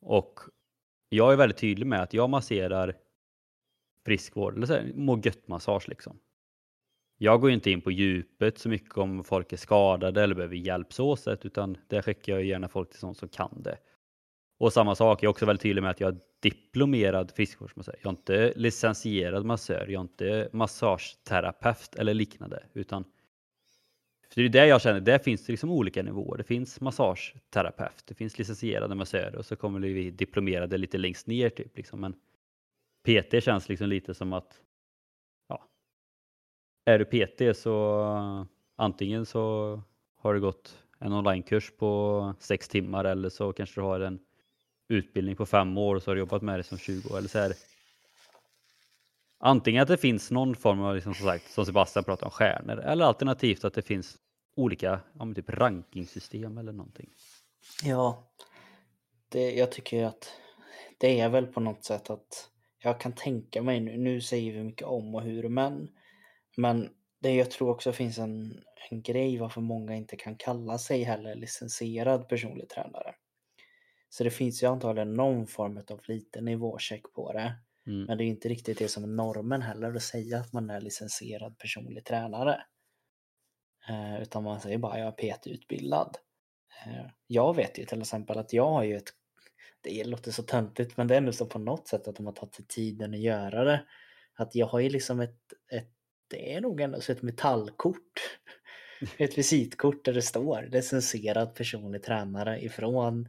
[0.00, 0.40] Och
[1.08, 2.96] jag är väldigt tydlig med att jag masserar
[4.06, 6.18] friskvård, eller så här, må gött-massage liksom.
[7.18, 10.92] Jag går inte in på djupet så mycket om folk är skadade eller behöver hjälp
[10.92, 13.78] så sätt, utan det skickar jag gärna folk till sådana som kan det.
[14.58, 17.96] Och samma sak, jag är också väldigt tydlig med att jag är diplomerad friskvårdsmassör.
[18.02, 23.04] Jag är inte licensierad massör, jag är inte massageterapeut eller liknande, utan
[24.34, 26.38] för det är det jag känner, där finns det liksom olika nivåer.
[26.38, 31.50] Det finns massageterapeut, det finns licensierade massörer och så kommer vi diplomerade lite längst ner
[31.50, 31.76] typ.
[31.76, 32.00] Liksom.
[32.00, 32.12] Men
[33.02, 34.60] PT känns liksom lite som att
[35.48, 35.64] ja,
[36.84, 39.80] är du PT så antingen så
[40.16, 44.18] har du gått en onlinekurs på sex timmar eller så kanske du har en
[44.88, 47.18] utbildning på fem år och så har du jobbat med det som 20 år.
[47.18, 47.52] Eller så här.
[49.44, 52.78] Antingen att det finns någon form av, liksom, som sagt, som Sebastian pratar om, stjärnor
[52.78, 54.16] eller alternativt att det finns
[54.56, 57.10] olika ja, typ rankingsystem eller någonting.
[57.84, 58.32] Ja,
[59.28, 60.32] det, jag tycker att
[60.98, 64.64] det är väl på något sätt att jag kan tänka mig, nu, nu säger vi
[64.64, 65.88] mycket om och hur men,
[66.56, 66.90] men
[67.20, 71.34] det jag tror också finns en, en grej varför många inte kan kalla sig heller
[71.34, 73.14] licensierad personlig tränare.
[74.08, 77.54] Så det finns ju antagligen någon form av liten nivåcheck på det.
[77.86, 78.04] Mm.
[78.04, 80.80] Men det är inte riktigt det som är normen heller att säga att man är
[80.80, 82.64] licensierad personlig tränare.
[83.88, 86.16] Eh, utan man säger bara jag är PT-utbildad.
[86.86, 89.12] Eh, jag vet ju till exempel att jag har ju ett
[89.80, 92.32] det låter så töntigt men det är ändå så på något sätt att de har
[92.32, 93.86] tagit sig tiden att göra det.
[94.34, 95.38] Att jag har ju liksom ett,
[95.72, 95.90] ett
[96.28, 98.20] det är nog ändå så ett metallkort.
[99.18, 103.28] Ett visitkort där det står licensierad personlig tränare ifrån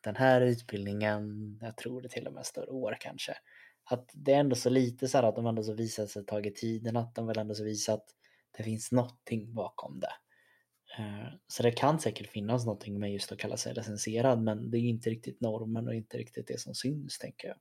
[0.00, 3.36] den här utbildningen, jag tror det till och med står år kanske.
[3.84, 6.56] Att det är ändå så lite så här att de ändå så visar sig tagit
[6.56, 8.06] tiden, att de vill ändå så att
[8.56, 10.12] det finns någonting bakom det.
[10.98, 14.78] Eh, så det kan säkert finnas någonting med just att kalla sig recenserad men det
[14.78, 17.56] är inte riktigt normen och inte riktigt det som syns tänker jag.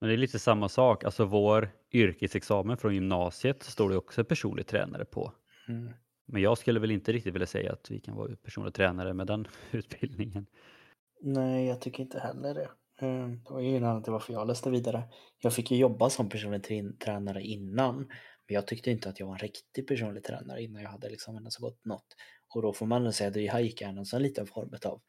[0.00, 4.66] Men det är lite samma sak, alltså vår yrkesexamen från gymnasiet står det också personlig
[4.66, 5.32] tränare på.
[5.68, 5.92] Mm.
[6.26, 9.26] Men jag skulle väl inte riktigt vilja säga att vi kan vara personlig tränare med
[9.26, 10.46] den utbildningen.
[11.20, 12.68] Nej, jag tycker inte heller det.
[13.02, 15.02] Eh, det var ju en anledning till varför jag läste vidare.
[15.38, 16.64] Jag fick ju jobba som personlig
[17.00, 20.90] tränare innan, men jag tyckte inte att jag var en riktig personlig tränare innan jag
[20.90, 22.16] hade liksom ens gått något.
[22.54, 25.00] Och då får man säga att det här gick jag en liten form av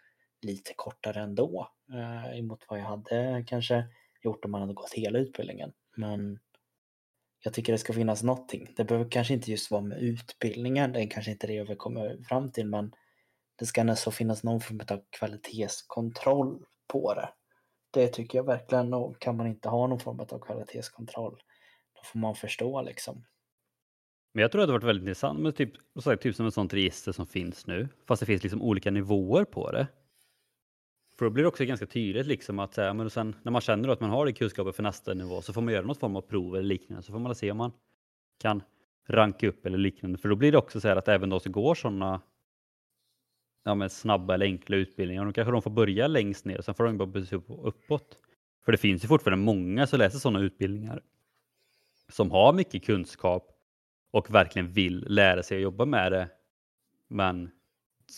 [0.42, 3.86] lite kortare ändå eh, emot vad jag hade kanske
[4.24, 5.74] gjort om man hade gått hela utbildningen.
[5.98, 6.40] Men
[7.44, 8.74] jag tycker det ska finnas någonting.
[8.76, 11.78] Det behöver kanske inte just vara med utbildningen, det är kanske inte det jag vill
[11.78, 12.92] komma fram till, men
[13.56, 17.30] det ska nästan finnas någon form av kvalitetskontroll på det.
[17.98, 21.42] Det tycker jag verkligen och kan man inte ha någon form av kvalitetskontroll
[21.96, 23.26] då får man förstå liksom.
[24.34, 25.72] Men jag tror att det varit väldigt intressant med typ,
[26.22, 29.72] typ som ett sånt register som finns nu, fast det finns liksom olika nivåer på
[29.72, 29.88] det.
[31.18, 33.90] För då blir det också ganska tydligt liksom att här, men sen, när man känner
[33.90, 36.22] att man har det kunskapen för nästa nivå så får man göra något form av
[36.22, 37.72] prov eller liknande så får man se om man
[38.40, 38.64] kan
[39.08, 40.18] ranka upp eller liknande.
[40.18, 42.22] För då blir det också så här att även de som går sådana
[43.68, 46.76] ja, men snabba eller enkla utbildningar, då kanske de får börja längst ner och sen
[46.76, 48.18] får de bara börja uppåt.
[48.66, 51.02] För det finns ju fortfarande många som läser sådana utbildningar
[52.10, 53.52] som har mycket kunskap
[54.12, 56.30] och verkligen vill lära sig att jobba med det.
[57.08, 57.52] Men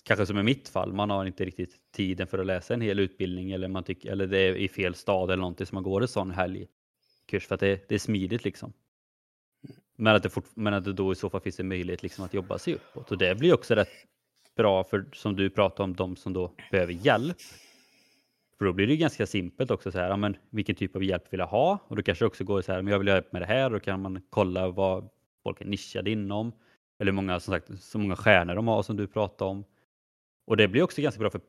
[0.03, 2.99] kanske som i mitt fall, man har inte riktigt tiden för att läsa en hel
[2.99, 6.01] utbildning eller, man tycker, eller det är i fel stad eller någonting som man går
[6.01, 8.73] en sån helgkurs för att det, det är smidigt liksom.
[9.95, 12.25] Men att, det fort, men att det då i så fall finns en möjlighet liksom
[12.25, 13.89] att jobba sig uppåt och det blir också rätt
[14.59, 17.37] bra för som du pratar om de som då behöver hjälp.
[18.57, 21.33] För då blir det ganska simpelt också så här, ja, men vilken typ av hjälp
[21.33, 21.79] vill jag ha?
[21.87, 23.45] Och då kanske det också går så här, men jag vill ha hjälp med det
[23.45, 25.09] här, då kan man kolla vad
[25.43, 26.51] folk är nischade inom.
[26.99, 29.63] Eller många, som sagt, så många stjärnor de har som du pratade om.
[30.47, 31.41] Och det blir också ganska bra för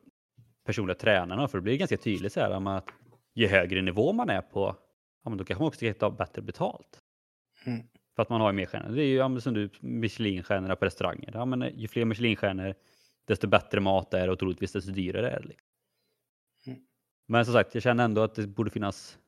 [0.67, 2.89] personliga tränarna, för det blir ganska tydligt så här, att
[3.35, 4.77] ju högre nivå man är på,
[5.25, 6.99] ja, men då kanske man också kan ta bättre betalt.
[7.67, 7.81] Mm.
[8.17, 8.97] För att man har mer stjärnor.
[8.97, 11.31] Det är ju ja, som du, Michelinstjärnorna på restauranger.
[11.35, 12.75] Ja, men ju fler Michelinstjärnor,
[13.31, 15.49] desto bättre mat är det och troligtvis desto dyrare är det.
[15.49, 15.69] Liksom.
[16.67, 16.81] Mm.
[17.27, 19.19] Men som sagt, jag känner ändå att det borde finnas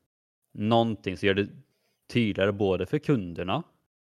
[0.51, 1.47] någonting som gör det
[2.07, 3.63] tydligare både för kunderna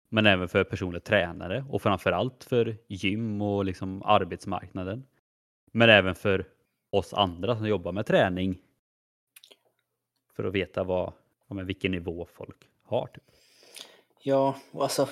[0.09, 5.05] men även för personliga tränare och framförallt för gym och liksom arbetsmarknaden.
[5.73, 6.49] Men även för
[6.91, 8.59] oss andra som jobbar med träning.
[10.33, 11.13] För att veta vad,
[11.49, 13.07] ja, vilken nivå folk har.
[13.07, 13.25] Typ.
[14.27, 15.09] Ja, alltså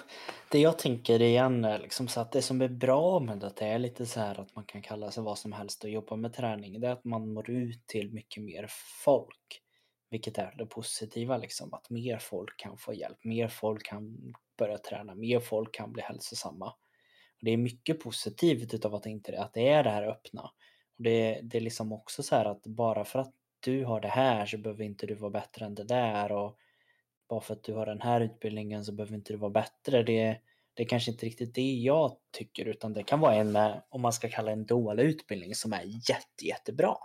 [0.50, 3.78] det jag tänker igen är liksom så att det som är bra med det är
[3.78, 6.80] lite så här att man kan kalla sig vad som helst och jobba med träning.
[6.80, 8.66] Det är att man når ut till mycket mer
[9.04, 9.62] folk.
[10.10, 14.78] Vilket är det positiva liksom, att mer folk kan få hjälp, mer folk kan börja
[14.78, 16.66] träna, mer folk kan bli hälsosamma.
[16.66, 20.42] Och det är mycket positivt utav att, inte, att det är det här öppna.
[20.98, 24.08] Och det, det är liksom också så här att bara för att du har det
[24.08, 26.58] här så behöver inte du vara bättre än det där och
[27.32, 30.02] bara för att du har den här utbildningen så behöver inte du vara bättre.
[30.02, 30.38] Det,
[30.74, 33.58] det är kanske inte riktigt det jag tycker utan det kan vara en
[33.88, 36.96] om man ska kalla en dålig utbildning som är jätte, jättebra.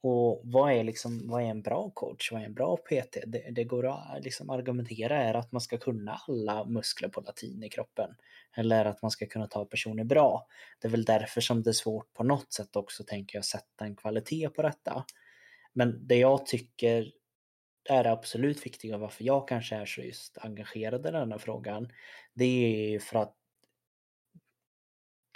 [0.00, 2.32] Och vad är, liksom, vad är en bra coach?
[2.32, 3.16] Vad är en bra PT?
[3.26, 7.62] Det, det går att liksom argumentera är att man ska kunna alla muskler på latin
[7.62, 8.10] i kroppen.
[8.56, 10.46] Eller att man ska kunna ta personer bra.
[10.80, 13.84] Det är väl därför som det är svårt på något sätt också, tänker jag, sätta
[13.84, 15.04] en kvalitet på detta.
[15.72, 17.12] Men det jag tycker
[17.88, 21.92] är det absolut viktiga varför jag kanske är så just engagerad i denna frågan.
[22.34, 23.34] Det är ju för att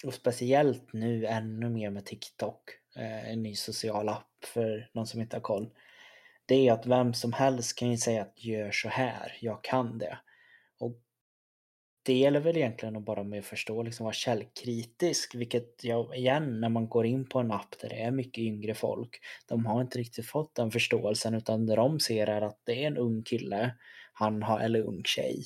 [0.04, 5.20] och speciellt nu ännu mer med TikTok, eh, en ny social app för någon som
[5.20, 5.70] inte har koll.
[6.46, 9.98] Det är att vem som helst kan ju säga att gör så här, jag kan
[9.98, 10.18] det.
[12.04, 16.68] Det gäller väl egentligen att bara med förstå, liksom vara källkritisk, vilket jag igen när
[16.68, 19.98] man går in på en app där det är mycket yngre folk, de har inte
[19.98, 23.74] riktigt fått den förståelsen utan det de ser är att det är en ung kille,
[24.12, 25.44] han har, eller ung tjej.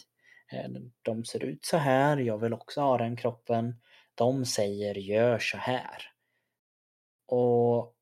[0.53, 0.71] Eh,
[1.03, 3.75] de ser ut så här, jag vill också ha den kroppen.
[4.15, 6.03] De säger gör så här.
[7.27, 7.95] Och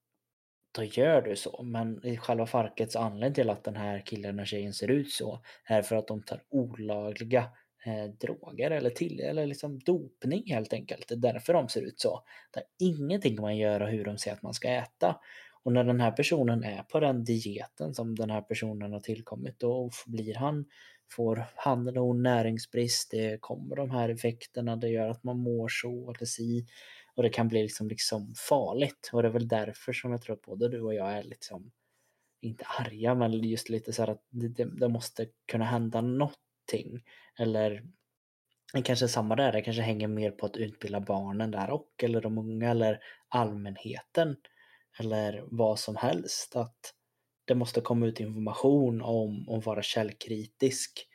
[0.72, 1.62] då gör du så.
[1.62, 5.42] Men i själva farkets anledning till att den här killen och tjejen ser ut så
[5.64, 7.50] är för att de tar olagliga
[7.86, 11.08] eh, droger eller till eller liksom dopning helt enkelt.
[11.08, 12.22] Det är därför de ser ut så.
[12.52, 15.20] Det har ingenting man gör och hur de säger att man ska äta.
[15.62, 19.58] Och när den här personen är på den dieten som den här personen har tillkommit
[19.58, 20.64] då blir han
[21.10, 25.68] får han eller hon näringsbrist, det kommer de här effekterna, det gör att man mår
[25.68, 26.66] så eller si.
[27.14, 29.10] Och det kan bli liksom, liksom farligt.
[29.12, 31.70] Och det är väl därför som jag tror att både du och jag är liksom,
[32.40, 36.38] inte arga, men just lite så här att det, det måste kunna hända något
[36.72, 37.02] någonting.
[37.38, 37.82] Eller
[38.84, 42.38] kanske samma där, det kanske hänger mer på att utbilda barnen där och eller de
[42.38, 44.36] unga eller allmänheten.
[44.98, 46.56] Eller vad som helst.
[46.56, 46.94] Att
[47.44, 51.06] det måste komma ut information om att vara källkritisk.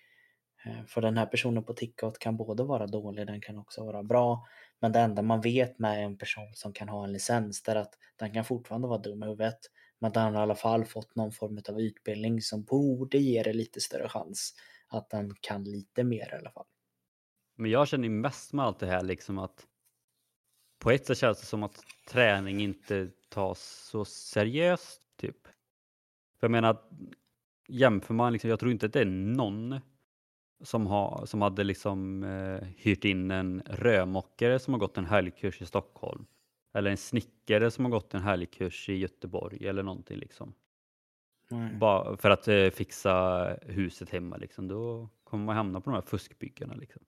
[0.65, 4.03] Eh, för den här personen på TikTok kan både vara dålig, den kan också vara
[4.03, 4.45] bra.
[4.81, 7.93] Men det enda man vet med en person som kan ha en licens är att
[8.19, 9.59] den kan fortfarande vara dum i huvudet.
[9.99, 13.53] Men den har i alla fall fått någon form av utbildning som borde ge det
[13.53, 14.53] lite större chans
[14.89, 16.65] att den kan lite mer i alla fall.
[17.55, 19.67] Men jag känner mest med allt det här liksom att
[20.79, 25.43] på ett sätt känns det som att träning inte tas så seriöst typ.
[26.39, 26.77] För jag menar,
[27.67, 29.79] jämför man, liksom, jag tror inte att det är någon
[30.63, 35.61] som, ha, som hade liksom eh, hyrt in en rörmokare som har gått en helgkurs
[35.61, 36.25] i Stockholm.
[36.73, 40.53] Eller en snickare som har gått en helgkurs i Göteborg eller någonting liksom.
[41.79, 44.67] Bara för att eh, fixa huset hemma liksom.
[44.67, 47.01] Då kommer man hamna på de här fuskbyggena liksom.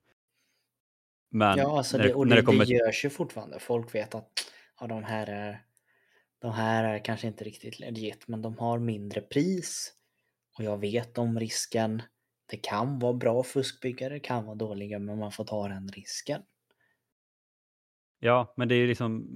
[1.30, 2.66] Men ja, alltså det, och det, det, kommer...
[2.66, 3.60] det görs ju fortfarande.
[3.60, 4.30] Folk vet att
[4.80, 5.66] ja, de här är
[6.42, 9.94] de här är kanske inte riktigt legit, men de har mindre pris.
[10.58, 12.02] Och jag vet om risken.
[12.46, 16.42] Det kan vara bra fuskbyggare, kan vara dåliga, men man får ta den risken.
[18.20, 19.28] Ja, men det är liksom,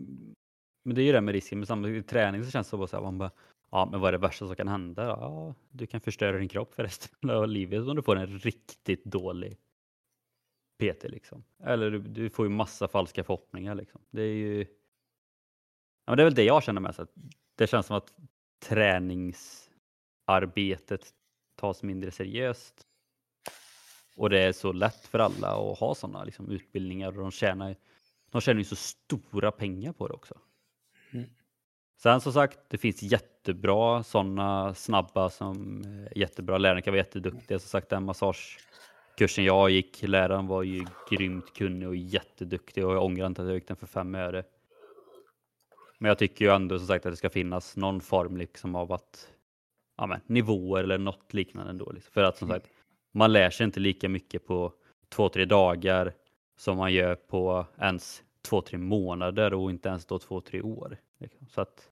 [0.83, 2.87] men det är ju det med risken, men samtidigt i träning så känns det bara
[2.87, 3.31] så här, man bara,
[3.75, 5.05] Ja, men vad är det värsta som kan hända?
[5.05, 9.05] Ja, du kan förstöra din kropp för resten av livet om du får en riktigt
[9.05, 9.57] dålig
[10.77, 11.43] PT liksom.
[11.63, 14.01] Eller du, du får ju massa falska förhoppningar liksom.
[14.09, 14.59] Det är ju...
[16.05, 16.95] Ja, men det är väl det jag känner med.
[16.95, 17.13] Så att
[17.55, 18.13] det känns som att
[18.63, 21.13] träningsarbetet
[21.55, 22.87] tas mindre seriöst.
[24.15, 27.75] Och det är så lätt för alla att ha sådana liksom, utbildningar och de tjänar,
[28.31, 30.39] de tjänar ju så stora pengar på det också.
[31.11, 31.29] Mm.
[31.97, 33.03] Sen som sagt, det finns
[33.45, 36.57] jättebra sådana snabba som är jättebra.
[36.57, 37.59] Läraren kan vara jätteduktiga.
[37.59, 43.03] Som sagt, den massagekursen jag gick, läraren var ju grymt kunnig och jätteduktig och jag
[43.03, 44.43] ångrar inte att jag gick den för fem öre.
[45.99, 48.91] Men jag tycker ju ändå som sagt att det ska finnas någon form liksom av
[48.91, 49.27] att
[49.97, 51.91] ja, men, nivåer eller något liknande ändå.
[51.91, 52.11] Liksom.
[52.13, 52.67] För att som sagt,
[53.11, 54.73] man lär sig inte lika mycket på
[55.09, 56.13] två, tre dagar
[56.57, 60.97] som man gör på ens två, tre månader och inte ens då två, tre år.
[61.19, 61.47] Liksom.
[61.47, 61.91] Så att...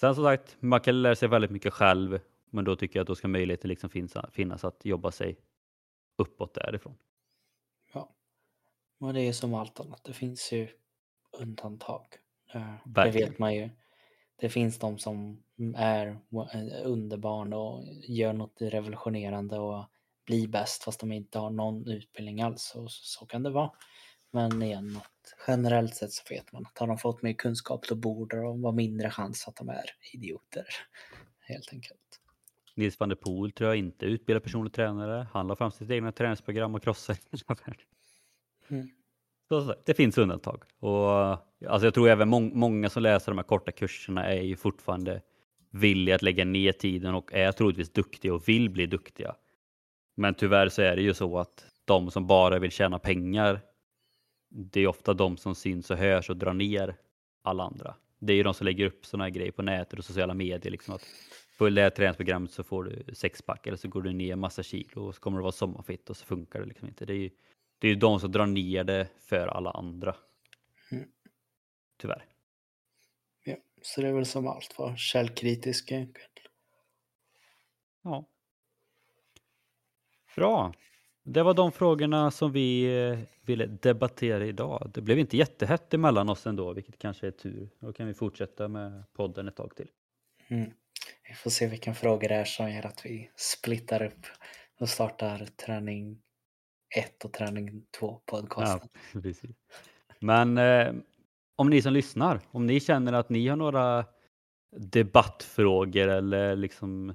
[0.00, 2.20] Sen som sagt, man kan lära sig väldigt mycket själv,
[2.50, 5.38] men då tycker jag att då ska möjligheten liksom finnas, finnas att jobba sig
[6.16, 6.94] uppåt därifrån.
[7.92, 8.14] Ja,
[9.00, 10.04] och det är som allt annat.
[10.04, 10.68] Det finns ju
[11.40, 12.06] undantag.
[12.52, 13.28] Det Verkligen.
[13.30, 13.70] vet man ju.
[14.36, 15.42] Det finns de som
[15.76, 16.20] är
[16.84, 19.84] underbarn och gör något revolutionerande och
[20.26, 22.74] blir bäst fast de inte har någon utbildning alls.
[22.74, 23.70] Och så kan det vara.
[24.34, 25.00] Men igen,
[25.46, 28.72] generellt sett så vet man att har de fått mer kunskap då borde de vara
[28.72, 30.66] mindre chans att de är idioter.
[31.40, 32.00] Helt enkelt.
[32.74, 35.26] Nils van der Poel tror jag inte utbildar personlig tränare.
[35.32, 37.86] Han la fram sitt egna träningsprogram och krossade hela världen.
[38.68, 38.88] Mm.
[39.48, 40.62] Så, det finns undantag.
[40.78, 41.10] Och,
[41.68, 45.22] alltså jag tror även må många som läser de här korta kurserna är ju fortfarande
[45.70, 49.36] villiga att lägga ner tiden och är troligtvis duktiga och vill bli duktiga.
[50.14, 53.60] Men tyvärr så är det ju så att de som bara vill tjäna pengar,
[54.56, 56.96] det är ofta de som syns och hörs och drar ner
[57.42, 57.94] alla andra.
[58.18, 60.70] Det är ju de som lägger upp sådana här grejer på nätet och sociala medier.
[60.70, 61.02] Liksom att
[61.58, 65.06] Följ det här träningsprogrammet så får du sexpack eller så går du ner massa kilo
[65.06, 67.06] och så kommer du vara sommarfitt och så funkar det liksom inte.
[67.06, 67.30] Det är ju
[67.78, 70.16] det är de som drar ner det för alla andra.
[70.92, 71.08] Mm.
[71.96, 72.24] Tyvärr.
[73.44, 76.30] Ja, så det är väl som allt var källkritisk egentligen.
[78.02, 78.28] Ja.
[80.36, 80.72] Bra.
[81.24, 84.90] Det var de frågorna som vi eh, ville debattera idag.
[84.94, 87.68] Det blev inte jättehett emellan oss ändå, vilket kanske är tur.
[87.78, 89.88] Då kan vi fortsätta med podden ett tag till.
[90.48, 90.70] Mm.
[91.28, 94.26] Vi får se vilken fråga det är som gör att vi splittar upp
[94.80, 96.18] och startar träning
[96.96, 98.88] 1 och träning 2 podcasten.
[99.12, 99.50] Ja, precis.
[100.20, 100.94] Men eh,
[101.56, 104.04] om ni som lyssnar, om ni känner att ni har några
[104.76, 107.14] debattfrågor eller liksom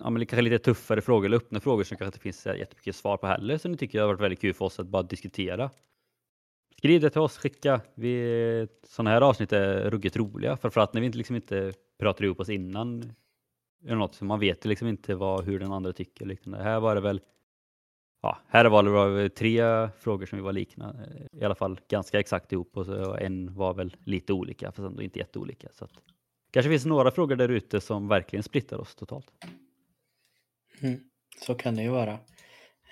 [0.00, 3.16] ja, men kanske lite tuffare frågor eller öppna frågor som kanske inte finns jättemycket svar
[3.16, 5.70] på heller så ni tycker har varit väldigt kul för oss att bara diskutera.
[6.76, 7.80] Skriv det till oss, skicka.
[7.94, 12.40] Vi, sådana här avsnitt är ruggigt roliga, framförallt när vi inte, liksom inte pratar ihop
[12.40, 13.12] oss innan.
[13.84, 16.26] Eller något, så man vet liksom inte vad, hur den andra tycker.
[16.26, 16.54] Liksom.
[16.54, 17.20] Här var det väl
[18.22, 20.96] ja, här var det tre frågor som vi var likna,
[21.32, 25.02] i alla fall ganska exakt ihop och så en var väl lite olika, fast ändå
[25.02, 25.68] inte jätteolika.
[25.72, 25.90] Så att,
[26.50, 29.32] kanske finns några frågor där ute som verkligen splittar oss totalt.
[30.82, 31.00] Mm,
[31.40, 32.18] så kan det ju vara.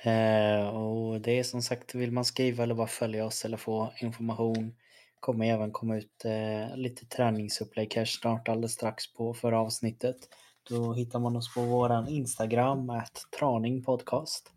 [0.02, 3.92] Eh, och det är som sagt, vill man skriva eller bara följa oss eller få
[4.00, 4.74] information
[5.20, 10.16] kommer även komma ut eh, lite träningsupplägg här snart alldeles strax på förra avsnittet.
[10.68, 14.52] Då hittar man oss på våran Instagram, att traningpodcast.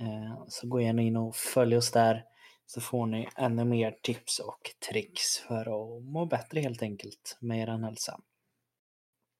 [0.00, 2.24] Eh, så gå gärna in och följ oss där
[2.66, 7.58] så får ni ännu mer tips och tricks för att må bättre helt enkelt med
[7.58, 8.20] er hälsa.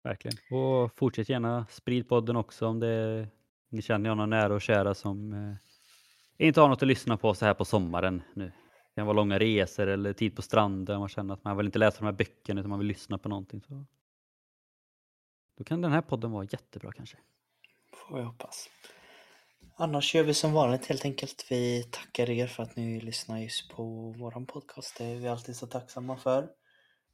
[0.05, 0.36] Verkligen.
[0.50, 3.26] Och fortsätt gärna sprid podden också om det,
[3.68, 7.44] ni känner några nära och kära som eh, inte har något att lyssna på så
[7.44, 8.44] här på sommaren nu.
[8.44, 11.00] Det kan vara långa resor eller tid på stranden.
[11.00, 13.28] Man känner att man vill inte läsa de här böckerna utan man vill lyssna på
[13.28, 13.62] någonting.
[13.68, 13.84] Så.
[15.59, 17.16] Då kan den här podden vara jättebra kanske.
[17.92, 18.68] Får jag hoppas.
[19.76, 21.46] Annars gör vi som vanligt helt enkelt.
[21.50, 24.98] Vi tackar er för att ni lyssnar just på våran podcast.
[24.98, 26.48] Det är vi alltid så tacksamma för.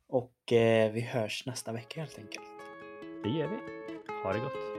[0.09, 2.60] Och eh, vi hörs nästa vecka helt enkelt.
[3.23, 3.59] Det gör vi.
[4.23, 4.70] Ha det gott.